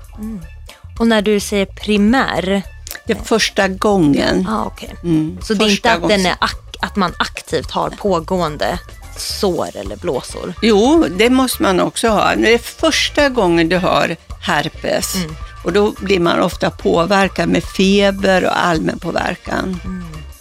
Och 0.99 1.07
när 1.07 1.23
du 1.23 1.41
säger 1.41 1.67
primär, 1.67 2.63
Det 3.07 3.13
är 3.13 3.23
första 3.25 3.69
gången. 3.69 4.49
ah, 4.49 4.67
okay. 4.67 4.91
Mm, 5.03 5.39
så 5.43 5.55
det 5.55 5.65
är 5.65 5.69
inte 5.69 5.75
första 5.75 5.93
att, 5.93 6.09
den 6.09 6.27
är 6.27 6.37
att 6.81 6.97
man 6.97 7.15
aktivt 7.19 7.71
har 7.71 7.91
pågående 7.91 8.79
sår 9.17 9.69
eller 9.75 9.97
blåsor? 9.97 10.55
Jo, 10.63 11.07
det 11.19 11.31
måste 11.31 11.63
man 11.63 11.81
också 11.81 12.09
ha. 12.09 12.35
Det 12.35 12.55
är 12.55 12.59
första 12.59 13.29
gången 13.29 13.69
du 13.69 13.77
har 13.77 14.17
herpes 14.41 15.17
och 15.65 15.73
då 15.73 15.93
blir 16.01 16.21
man 16.21 16.41
ofta 16.41 16.71
påverkad 16.71 17.49
med 17.49 17.65
feber 17.65 18.45
och 18.45 18.65
allmän 18.65 18.99
påverkan. 18.99 19.81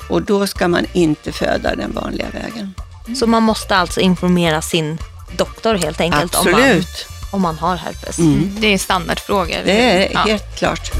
Och 0.09 0.21
då 0.21 0.47
ska 0.47 0.67
man 0.67 0.85
inte 0.93 1.31
föda 1.31 1.75
den 1.75 1.91
vanliga 1.93 2.27
vägen. 2.33 2.73
Så 3.19 3.27
man 3.27 3.43
måste 3.43 3.75
alltså 3.75 3.99
informera 3.99 4.61
sin 4.61 4.97
doktor 5.37 5.75
helt 5.75 6.01
enkelt 6.01 6.35
om 6.35 6.51
man, 6.51 6.61
Absolut, 6.61 7.07
om 7.31 7.41
man 7.41 7.57
har 7.57 7.75
herpes. 7.75 8.15
Det 8.59 8.67
är 8.67 8.73
en 8.73 8.79
standardfråga. 8.79 9.55
eller 9.55 9.73
det 9.73 10.07
är 10.07 10.11
Ja. 10.13 10.19
helt 10.19 10.57
klart. 10.57 10.91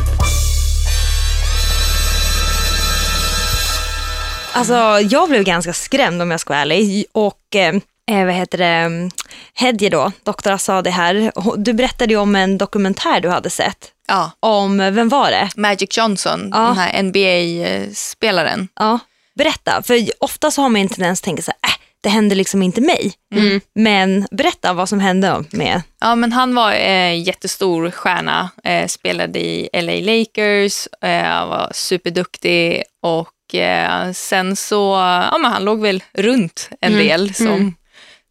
Alltså, 4.53 4.73
jag 5.09 5.29
blev 5.29 5.43
ganska 5.43 5.73
skrämd 5.73 6.21
om 6.21 6.31
jag 6.31 6.39
ska 6.39 6.53
vara 6.53 6.61
ärlig. 6.61 7.05
Och 7.11 7.55
eh, 7.55 7.75
eh, 8.11 8.25
vad 8.25 8.33
heter 8.33 8.57
det, 8.57 9.09
Hedje 9.53 9.89
då, 9.89 10.11
doktor 10.23 10.51
Asadi 10.51 10.89
här, 10.89 11.31
du 11.57 11.73
berättade 11.73 12.13
ju 12.13 12.19
om 12.19 12.35
en 12.35 12.57
dokumentär 12.57 13.19
du 13.21 13.29
hade 13.29 13.49
sett. 13.49 13.77
Ja. 14.11 14.31
Om, 14.39 14.77
vem 14.77 15.09
var 15.09 15.31
det? 15.31 15.49
Magic 15.55 15.97
Johnson, 15.97 16.49
Ja. 16.53 16.59
den 16.59 16.77
här 16.77 17.03
NBA-spelaren. 17.03 18.67
Ja, 18.75 18.99
berätta. 19.35 19.81
För 19.83 19.99
ofta 20.19 20.51
så 20.51 20.61
har 20.61 20.69
man 20.69 20.81
en 20.81 20.89
tendens 20.89 21.19
att 21.19 21.25
tänka 21.25 21.41
så 21.41 21.51
här, 21.61 21.69
äh, 21.71 21.75
det 22.03 22.09
händer 22.09 22.35
liksom 22.35 22.61
inte 22.63 22.81
mig. 22.81 23.13
Men 23.75 24.27
berätta 24.31 24.73
vad 24.73 24.89
som 24.89 24.99
hände 24.99 25.43
med, 25.51 25.81
Ja, 26.01 26.15
men 26.15 26.33
han 26.33 26.55
var 26.55 26.71
eh, 26.71 27.21
jättestor 27.23 27.91
stjärna, 27.91 28.49
eh, 28.63 28.87
spelade 28.87 29.39
i 29.39 29.69
LA 29.73 29.93
Lakers, 30.13 30.87
eh, 31.01 31.47
var 31.47 31.71
superduktig 31.73 32.83
och 33.01 33.55
eh, 33.55 34.11
sen 34.11 34.55
så, 34.55 34.91
ja 35.31 35.37
men 35.37 35.51
han 35.51 35.63
låg 35.65 35.81
väl 35.81 36.03
runt 36.13 36.69
en 36.81 36.93
del 36.93 37.33
som, 37.33 37.75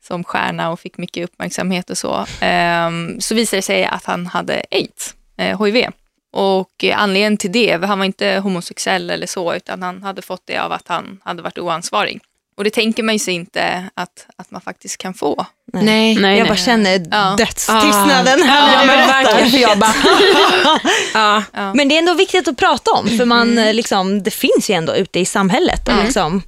som 0.06 0.24
stjärna 0.24 0.70
och 0.70 0.80
fick 0.80 0.98
mycket 0.98 1.24
uppmärksamhet 1.24 1.90
och 1.90 1.98
så. 1.98 2.26
Ehm, 2.40 3.20
så 3.20 3.34
visade 3.34 3.58
det 3.58 3.62
sig 3.62 3.84
att 3.84 4.04
han 4.04 4.26
hade 4.26 4.62
aids, 4.70 5.14
eh, 5.14 5.19
HIV. 5.40 5.86
Och 6.32 6.84
eh, 6.84 7.02
anledningen 7.02 7.36
till 7.36 7.52
det, 7.52 7.84
han 7.84 7.98
var 7.98 8.06
inte 8.06 8.40
homosexuell 8.42 9.10
eller 9.10 9.26
så, 9.26 9.54
utan 9.54 9.82
han 9.82 10.02
hade 10.02 10.22
fått 10.22 10.42
det 10.46 10.58
av 10.58 10.72
att 10.72 10.88
han 10.88 11.20
hade 11.24 11.42
varit 11.42 11.58
oansvarig. 11.58 12.20
Och 12.56 12.64
det 12.64 12.70
tänker 12.70 13.02
man 13.02 13.14
ju 13.14 13.18
sig 13.18 13.34
inte 13.34 13.84
att, 13.94 14.26
att 14.36 14.50
man 14.50 14.60
faktiskt 14.60 14.98
kan 14.98 15.14
få. 15.14 15.46
Nej. 15.72 15.82
Nej, 15.82 16.14
jag 16.14 16.22
nej. 16.22 16.44
bara 16.48 16.56
känner 16.56 17.06
Ja. 17.10 17.34
dödstystnaden. 17.38 18.42
här 18.42 18.72
Ja, 18.72 18.78
men 18.78 18.86
berättar. 18.86 19.22
verkligen. 19.24 19.50
För 19.50 19.58
jag 19.58 19.78
bara, 19.78 19.94
ja. 21.54 21.72
Men 21.74 21.88
det 21.88 21.94
är 21.94 21.98
ändå 21.98 22.14
viktigt 22.14 22.48
att 22.48 22.56
prata 22.56 22.90
om 22.90 23.08
för 23.08 23.24
man, 23.24 23.58
eh, 23.58 23.74
liksom, 23.74 24.22
det 24.22 24.30
finns 24.30 24.70
ju 24.70 24.74
ändå 24.74 24.96
ute 24.96 25.20
i 25.20 25.24
samhället. 25.24 25.88
Och 25.88 25.94
liksom, 26.04 26.42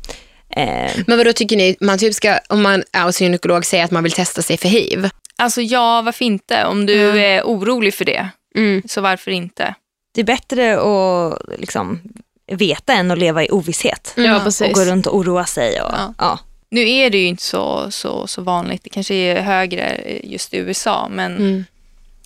eh, 0.56 0.90
Men 1.06 1.16
vad 1.18 1.26
då 1.26 1.32
tycker 1.32 1.56
ni, 1.56 1.76
man 1.80 1.98
typ 1.98 2.14
ska, 2.14 2.38
om 2.48 2.62
man 2.62 2.82
är 2.92 3.02
hos 3.04 3.20
gynekolog 3.20 3.66
säger 3.66 3.84
att 3.84 3.90
man 3.90 4.02
vill 4.02 4.12
testa 4.12 4.42
sig 4.42 4.56
för 4.56 4.68
hiv? 4.68 5.08
Alltså 5.38 5.60
ja, 5.60 6.02
varför 6.02 6.24
inte? 6.24 6.64
Om 6.64 6.86
du 6.86 7.20
är 7.20 7.42
orolig 7.42 7.94
för 7.94 8.04
det, 8.04 8.28
Mm. 8.54 8.82
så 8.88 9.00
varför 9.00 9.30
inte? 9.30 9.74
det 10.14 10.20
är 10.20 10.24
bättre 10.24 10.80
att 10.80 11.38
liksom, 11.58 12.00
veta 12.46 12.92
än 12.92 13.10
att 13.10 13.18
leva 13.18 13.44
i 13.44 13.50
ovisshet. 13.50 14.12
Ja, 14.16 14.44
Och 14.46 14.72
gå 14.74 14.84
runt 14.84 15.06
och 15.06 15.16
oroa 15.16 15.44
sig. 15.44 15.80
Och, 15.80 15.90
Ja. 15.96 16.14
ja. 16.18 16.38
Nu 16.70 16.90
är 16.90 17.10
det 17.10 17.18
ju 17.18 17.26
inte 17.26 17.42
så, 17.42 17.90
så, 17.90 18.26
så 18.26 18.42
vanligt, 18.42 18.82
det 18.84 18.90
kanske 18.90 19.14
är 19.14 19.40
högre 19.42 20.02
just 20.24 20.54
i 20.54 20.56
USA, 20.56 21.08
men, 21.10 21.36
Mm. 21.36 21.64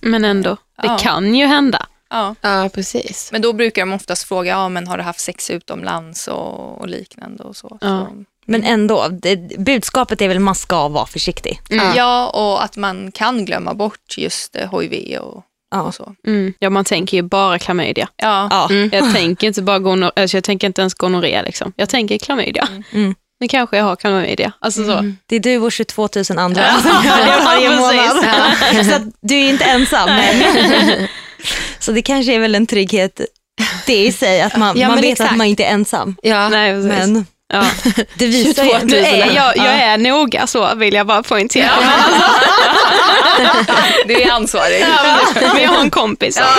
Men 0.01 0.25
ändå, 0.25 0.49
det 0.81 0.87
Ja. 0.87 0.97
kan 0.97 1.35
ju 1.35 1.45
hända. 1.45 1.85
ja. 2.09 2.35
Ja, 2.41 2.69
precis. 2.73 3.29
men 3.31 3.41
då 3.41 3.53
brukar 3.53 3.81
de 3.81 3.93
oftast 3.93 4.23
fråga, 4.23 4.51
ja, 4.51 4.69
men 4.69 4.87
har 4.87 4.97
du 4.97 5.03
haft 5.03 5.19
sex 5.19 5.49
utomlands 5.49 6.27
och, 6.27 6.81
och 6.81 6.87
liknande 6.87 7.43
och 7.43 7.55
så. 7.55 7.77
Ja. 7.81 7.87
så. 8.09 8.23
Men 8.45 8.63
ändå, 8.63 9.07
det, 9.07 9.35
budskapet 9.59 10.21
är 10.21 10.27
väl 10.27 10.37
att 10.37 10.43
man 10.43 10.55
ska 10.55 10.87
vara 10.87 11.05
försiktig. 11.05 11.61
Ja, 11.95 12.29
och 12.29 12.63
att 12.63 12.75
man 12.77 13.11
kan 13.11 13.45
glömma 13.45 13.73
bort 13.73 14.17
just 14.17 14.55
eh, 14.55 14.79
HIV 14.81 15.17
och, 15.19 15.43
Ja. 15.71 15.91
så. 15.91 16.13
Mm. 16.27 16.53
Ja, 16.59 16.69
man 16.69 16.85
tänker 16.85 17.17
ju 17.17 17.23
bara 17.23 17.59
klamydia. 17.59 18.07
Ja, 18.15 18.47
Ja. 18.51 18.69
Jag 18.91 19.13
tänker 19.13 19.47
inte 19.47 19.61
bara 19.61 19.79
gonor, 19.79 20.11
alltså 20.15 20.37
jag 20.37 20.43
tänker 20.43 20.67
inte 20.67 20.81
ens 20.81 20.93
gonorré 20.93 21.41
liksom. 21.43 21.73
Jag 21.75 21.89
tänker 21.89 22.17
klamydia. 22.17 22.67
Mm. 22.93 23.15
Nu 23.39 23.47
kanske 23.47 23.77
jag 23.77 23.83
har 23.83 23.95
klamydia. 23.95 24.51
Alltså 24.59 24.85
så. 24.85 25.13
Det 25.25 25.35
är 25.35 25.39
du 25.39 25.57
och 25.57 25.71
22 25.71 26.09
000 26.29 26.39
andra 26.39 26.63
som 26.81 27.05
gör 27.05 27.17
det 27.25 27.43
varje 27.45 27.69
månad. 27.69 28.85
Så 28.85 28.93
att 28.95 29.01
du 29.21 29.35
är 29.35 29.49
inte 29.49 29.63
ensam. 29.65 30.09
Så 31.79 31.91
det 31.91 32.01
kanske 32.01 32.33
är 32.33 32.39
väl 32.39 32.55
en 32.55 32.67
trygghet 32.67 33.21
det 33.85 34.05
i 34.05 34.11
sig, 34.11 34.41
att 34.41 34.57
man, 34.57 34.79
Ja, 34.79 34.87
man 34.87 35.01
vet 35.01 35.11
exakt. 35.11 35.31
att 35.31 35.37
man 35.37 35.47
inte 35.47 35.63
är 35.63 35.73
ensam. 35.73 36.15
Ja. 36.21 36.49
Nej, 36.49 36.73
precis. 36.73 36.89
Men 37.07 37.25
Ja. 37.53 37.65
det 38.15 38.25
visar 38.25 38.63
22 38.63 38.77
000. 38.77 38.81
ju... 38.81 38.87
Nu 38.87 38.97
är 38.97 39.35
jag, 39.35 39.57
jag 39.57 39.73
är 39.73 39.97
noga 39.97 40.47
så 40.47 40.75
vill 40.75 40.93
jag 40.93 41.07
bara 41.07 41.23
poängtera. 41.23 41.69
Alltså, 41.69 41.93
du 44.07 44.21
är 44.21 44.31
ansvarig. 44.31 44.85
men 45.53 45.63
jag 45.63 45.69
har 45.69 45.81
en 45.81 45.89
kompis. 45.89 46.39
Ja. 46.39 46.49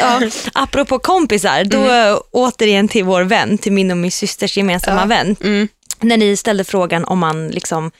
Ja. 0.00 0.20
Apropå 0.52 0.98
kompisar, 0.98 1.64
då 1.64 2.16
återigen 2.30 2.88
till 2.88 3.04
vår 3.04 3.22
vän, 3.22 3.58
till 3.58 3.72
min 3.72 3.90
och 3.90 3.96
min 3.96 4.10
systers 4.10 4.56
gemensamma 4.56 5.06
vän. 5.06 5.36
Mm. 5.44 5.68
När 6.00 6.16
ni 6.16 6.36
ställde 6.36 6.64
frågan 6.64 7.04
om 7.04 7.18
man 7.18 7.48
liksom 7.48 7.90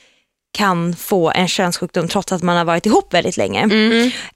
kan 0.53 0.95
få 0.95 1.31
en 1.31 1.47
könssjukdom 1.47 2.07
trots 2.07 2.31
att 2.31 2.43
man 2.43 2.57
har 2.57 2.65
varit 2.65 2.85
ihop 2.85 3.13
väldigt 3.13 3.37
länge. 3.37 3.67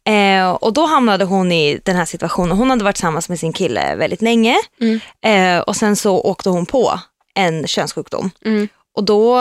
Eh, 0.03 0.49
och 0.51 0.73
då 0.73 0.85
hamnade 0.85 1.25
hon 1.25 1.51
i 1.51 1.79
den 1.83 1.95
här 1.95 2.05
situationen. 2.05 2.57
Hon 2.57 2.69
hade 2.69 2.83
varit 2.83 2.95
tillsammans 2.95 3.29
med 3.29 3.39
sin 3.39 3.53
kille 3.53 3.95
väldigt 3.95 4.21
länge 4.21 4.55
eh, 5.25 5.59
och 5.59 5.75
sen 5.75 5.95
så 5.95 6.19
åkte 6.19 6.49
hon 6.49 6.65
på 6.65 6.99
en 7.35 7.67
könssjukdom. 7.67 8.31
Mm. 8.45 8.67
Och 8.95 9.03
då 9.03 9.39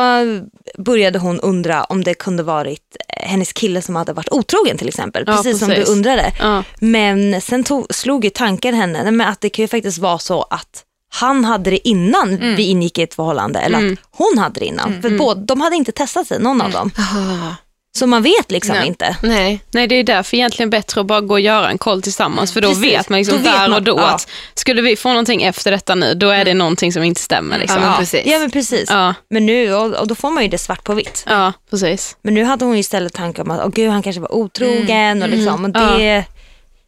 började 0.79 1.19
hon 1.19 1.41
undra 1.41 1.85
om 1.85 2.05
det 2.05 2.15
kunde 2.15 2.43
varit 2.43 2.97
eh, 3.09 3.29
hennes 3.29 3.53
kille 3.53 3.83
som 3.83 3.97
hade 3.97 4.13
varit 4.13 4.33
otrogen 4.33 4.79
till 4.79 4.89
exempel. 4.89 5.25
Ja, 5.27 5.37
precis, 5.37 5.59
som 5.59 5.69
du 5.69 5.75
precis. 5.75 5.91
undrade. 5.91 6.33
Ja. 6.39 6.63
Men 6.81 7.41
sen 7.41 7.65
tog, 7.65 7.95
slog 7.95 8.25
ju 8.25 8.31
tanken 8.31 8.75
henne 8.75 9.27
att 9.27 9.41
det 9.41 9.49
kan 9.49 9.63
ju 9.63 9.69
faktiskt 9.69 9.99
vara 9.99 10.19
så 10.19 10.43
att 10.43 10.85
han 11.17 11.45
hade 11.45 11.71
det 11.71 11.89
innan 11.89 12.39
vi 12.57 12.63
ingick 12.63 12.99
i 12.99 13.03
ett 13.03 13.15
förhållande 13.15 13.59
eller 13.61 13.79
att 13.93 13.99
hon 14.11 14.39
hade 14.39 14.61
det 14.61 14.67
innan. 14.67 15.03
För 15.03 15.11
båda, 15.19 15.41
de 15.41 15.61
hade 15.61 15.77
inte 15.77 15.93
testat 15.93 16.27
sig, 16.27 16.39
någon 16.41 16.61
av 16.61 16.71
dem. 16.71 16.91
Aha. 16.99 17.55
Så 17.99 18.07
man 18.07 18.23
vet 18.23 18.51
liksom 18.51 18.77
Nej. 18.77 18.87
inte. 18.87 19.17
Nej. 19.23 19.61
Nej, 19.71 19.87
det 19.87 19.95
är 19.95 20.05
därför 20.05 20.37
egentligen 20.37 20.71
bättre 20.71 21.01
att 21.01 21.07
bara 21.07 21.21
gå 21.21 21.35
och 21.35 21.41
göra 21.41 21.71
en 21.71 21.79
koll 21.79 22.03
tillsammans, 22.03 22.53
för 22.53 22.61
då 22.61 22.69
Precis. 22.69 22.85
vet 22.85 23.09
man 23.09 23.19
liksom 23.19 23.37
Då 23.39 23.43
vet 23.43 23.53
där 23.53 23.69
man, 23.69 23.73
och 23.73 23.83
då 23.83 23.99
ja. 23.99 24.15
att 24.15 24.29
skulle 24.55 24.83
vi 24.83 24.97
få 24.97 25.09
någonting 25.09 25.43
efter 25.43 25.71
detta 25.71 25.95
nu, 25.95 26.15
då 26.15 26.29
är 26.31 26.45
det 26.45 26.55
någonting 26.55 26.93
som 26.93 27.03
inte 27.03 27.21
stämmer. 27.21 27.59
Liksom. 27.59 27.77
Ja, 27.79 27.85
men 27.85 27.93
Ja, 27.93 27.99
precis. 27.99 28.23
Ja 28.27 28.39
men 28.39 28.51
precis. 28.51 28.85
Ja. 28.91 29.15
Men 29.31 29.47
nu, 29.47 29.75
och, 29.75 29.95
och 29.95 30.07
då 30.07 30.15
får 30.15 30.31
man 30.31 30.43
ju 30.43 30.49
det 30.49 30.59
svart 30.59 30.85
på 30.85 30.95
vitt. 30.95 31.27
precis. 31.71 32.17
Men 32.23 32.35
nu 32.35 32.45
hade 32.45 32.65
hon 32.65 32.75
ju 32.75 32.81
istället 32.81 33.13
tankar 33.13 33.43
om 33.43 33.51
att 33.51 33.61
åh 33.65 33.71
gud 33.75 33.91
han 33.91 34.03
kanske 34.03 34.21
var 34.21 34.35
otrogen 34.35 35.23
och 35.23 35.29
liksom. 35.29 35.65
Och 35.65 35.71
Ja. 35.75 35.81
det, 35.99 36.25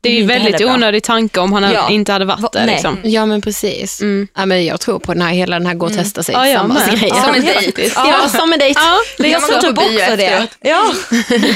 Det 0.01 0.09
är 0.09 0.13
ju 0.15 0.25
väldigt 0.27 0.61
onödig 0.61 1.03
tanke 1.03 1.41
om 1.41 1.53
han 1.53 1.73
Ja. 1.73 1.91
inte 1.91 2.13
hade 2.13 2.25
varit 2.25 2.41
Va- 2.41 2.49
där. 2.53 2.67
Liksom. 2.67 2.99
Ja 3.05 3.27
men 3.27 3.41
precis. 3.43 4.01
Ja, 4.37 4.47
men 4.47 4.67
jag 4.67 4.81
tror 4.81 4.99
på 4.99 5.13
den 5.13 5.23
här, 5.23 5.33
hela 5.33 5.59
den 5.59 5.67
här 5.67 5.75
gå 5.75 5.87
och 5.87 5.93
testa 5.95 6.23
sig 6.23 6.35
Ja, 6.35 6.49
jag 6.49 6.61
tillsammans 6.61 6.87
med. 6.87 7.01
grejen. 7.01 7.17
Som 7.25 7.35
en 7.35 7.47
Ja, 7.47 7.53
dejt. 7.61 7.91
Ja, 7.95 8.29
som 8.29 8.53
en 8.53 8.59
dejt. 8.59 8.81
Ja, 9.19 9.27
jag 9.29 9.61
tror 9.61 9.73
på 9.73 9.83
också 9.83 10.17
det. 10.17 10.47
Ja, 10.61 10.93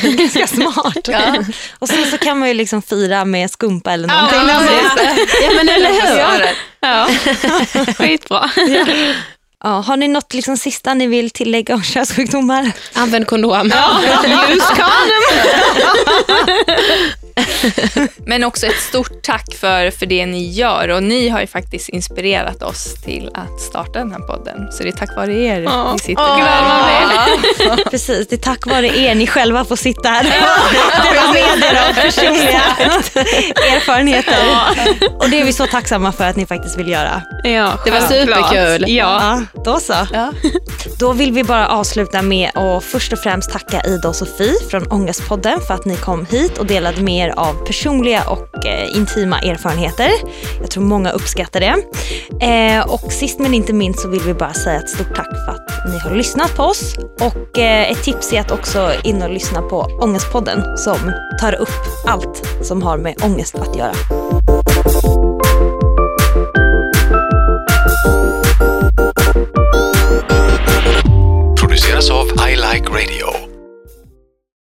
ganska 0.16 0.46
smart. 0.46 1.08
Och 1.78 1.88
sen 1.88 2.10
så 2.10 2.18
kan 2.18 2.38
man 2.38 2.48
ju 2.48 2.54
liksom 2.54 2.82
fira 2.82 3.24
med 3.24 3.50
skumpa 3.50 3.92
eller 3.92 4.08
någonting. 4.08 4.40
Ja 5.42 5.50
men 5.56 5.68
eller 5.68 5.90
hur. 6.38 6.46
Ja. 6.80 7.08
Skitbra. 7.98 8.50
Ja, 9.64 9.68
har 9.70 9.96
ni 9.96 10.08
något 10.08 10.34
liksom 10.34 10.56
sista 10.56 10.94
ni 10.94 11.06
vill 11.06 11.30
tillägga 11.30 11.74
om 11.74 11.82
könssjukdomar? 11.82 12.72
Använd 12.94 13.26
kondom. 13.26 13.72
Ljuskanen. 14.50 14.90
Men 18.26 18.44
också 18.44 18.66
ett 18.66 18.80
stort 18.88 19.22
tack 19.22 19.54
för, 19.54 19.90
för 19.90 20.06
det 20.06 20.26
ni 20.26 20.50
gör. 20.50 20.88
Och 20.88 21.02
ni 21.02 21.28
har 21.28 21.40
ju 21.40 21.46
faktiskt 21.46 21.88
inspirerat 21.88 22.62
oss 22.62 22.94
till 23.04 23.30
att 23.34 23.60
starta 23.60 23.98
den 23.98 24.12
här 24.12 24.18
podden. 24.18 24.72
Så 24.72 24.82
det 24.82 24.88
är 24.88 24.92
tack 24.92 25.16
vare 25.16 25.32
er 25.34 25.60
vi 25.92 25.98
sitter 25.98 26.22
här. 26.22 27.90
Precis, 27.90 28.28
det 28.28 28.34
är 28.34 28.40
tack 28.40 28.66
vare 28.66 28.86
er 28.98 29.14
ni 29.14 29.26
själva 29.26 29.64
får 29.64 29.76
sitta 29.76 30.08
här 30.08 30.24
och 30.98 31.04
dela 31.14 31.32
med 31.32 31.72
er 31.72 31.88
av 31.88 31.94
personliga 31.94 32.60
erfarenheter. 33.76 34.36
Och 35.18 35.30
det 35.30 35.40
är 35.40 35.44
vi 35.44 35.52
så 35.52 35.66
tacksamma 35.66 36.12
för 36.12 36.24
att 36.24 36.36
ni 36.36 36.46
faktiskt 36.46 36.78
vill 36.78 36.88
göra. 36.88 37.22
Ja, 37.44 37.72
Det 37.84 37.90
var 37.90 38.00
superkul. 38.00 38.84
Ja. 38.90 39.02
Ja, 39.22 39.62
då 39.64 39.80
så. 39.80 39.94
Då 40.98 41.12
vill 41.12 41.32
vi 41.32 41.44
bara 41.44 41.68
avsluta 41.68 42.22
med 42.22 42.50
att 42.54 42.84
först 42.84 43.12
och 43.12 43.18
främst 43.18 43.50
tacka 43.50 43.82
Ida 43.86 44.08
och 44.08 44.16
Sofie 44.16 44.54
från 44.70 44.92
Ångestpodden 44.92 45.60
för 45.66 45.74
att 45.74 45.84
ni 45.84 45.96
kom 45.96 46.26
hit 46.26 46.58
och 46.58 46.66
delade 46.66 47.02
med 47.02 47.28
er 47.28 47.34
av 47.52 47.66
personliga 47.66 48.22
och 48.28 48.66
eh, 48.66 48.96
intima 48.96 49.38
erfarenheter. 49.40 50.10
Jag 50.60 50.70
tror 50.70 50.84
många 50.84 51.10
uppskattar 51.10 51.60
det. 51.60 51.74
Eh, 52.46 52.86
och 52.92 53.12
sist 53.12 53.38
men 53.38 53.54
inte 53.54 53.72
minst 53.72 54.00
så 54.00 54.08
vill 54.08 54.20
vi 54.20 54.34
bara 54.34 54.52
säga 54.52 54.80
ett 54.80 54.90
stort 54.90 55.14
tack 55.16 55.28
för 55.46 55.52
att 55.52 55.92
ni 55.92 55.98
har 55.98 56.16
lyssnat 56.16 56.56
på 56.56 56.62
oss. 56.62 56.96
Och 57.20 57.58
eh, 57.58 57.90
ett 57.90 58.02
tips 58.02 58.32
är 58.32 58.40
att 58.40 58.50
också 58.50 58.92
in 59.04 59.22
och 59.22 59.30
lyssna 59.30 59.62
på 59.62 59.80
Ångestpodden 60.00 60.76
som 60.76 61.12
tar 61.40 61.54
upp 61.54 61.68
allt 62.06 62.48
som 62.62 62.82
har 62.82 62.98
med 62.98 63.14
ångest 63.24 63.54
att 63.54 63.76
göra. 63.76 63.94
produceras 71.82 72.10
av 72.10 72.26
I 72.48 72.56
Like 72.56 72.88
Radio. 72.88 73.51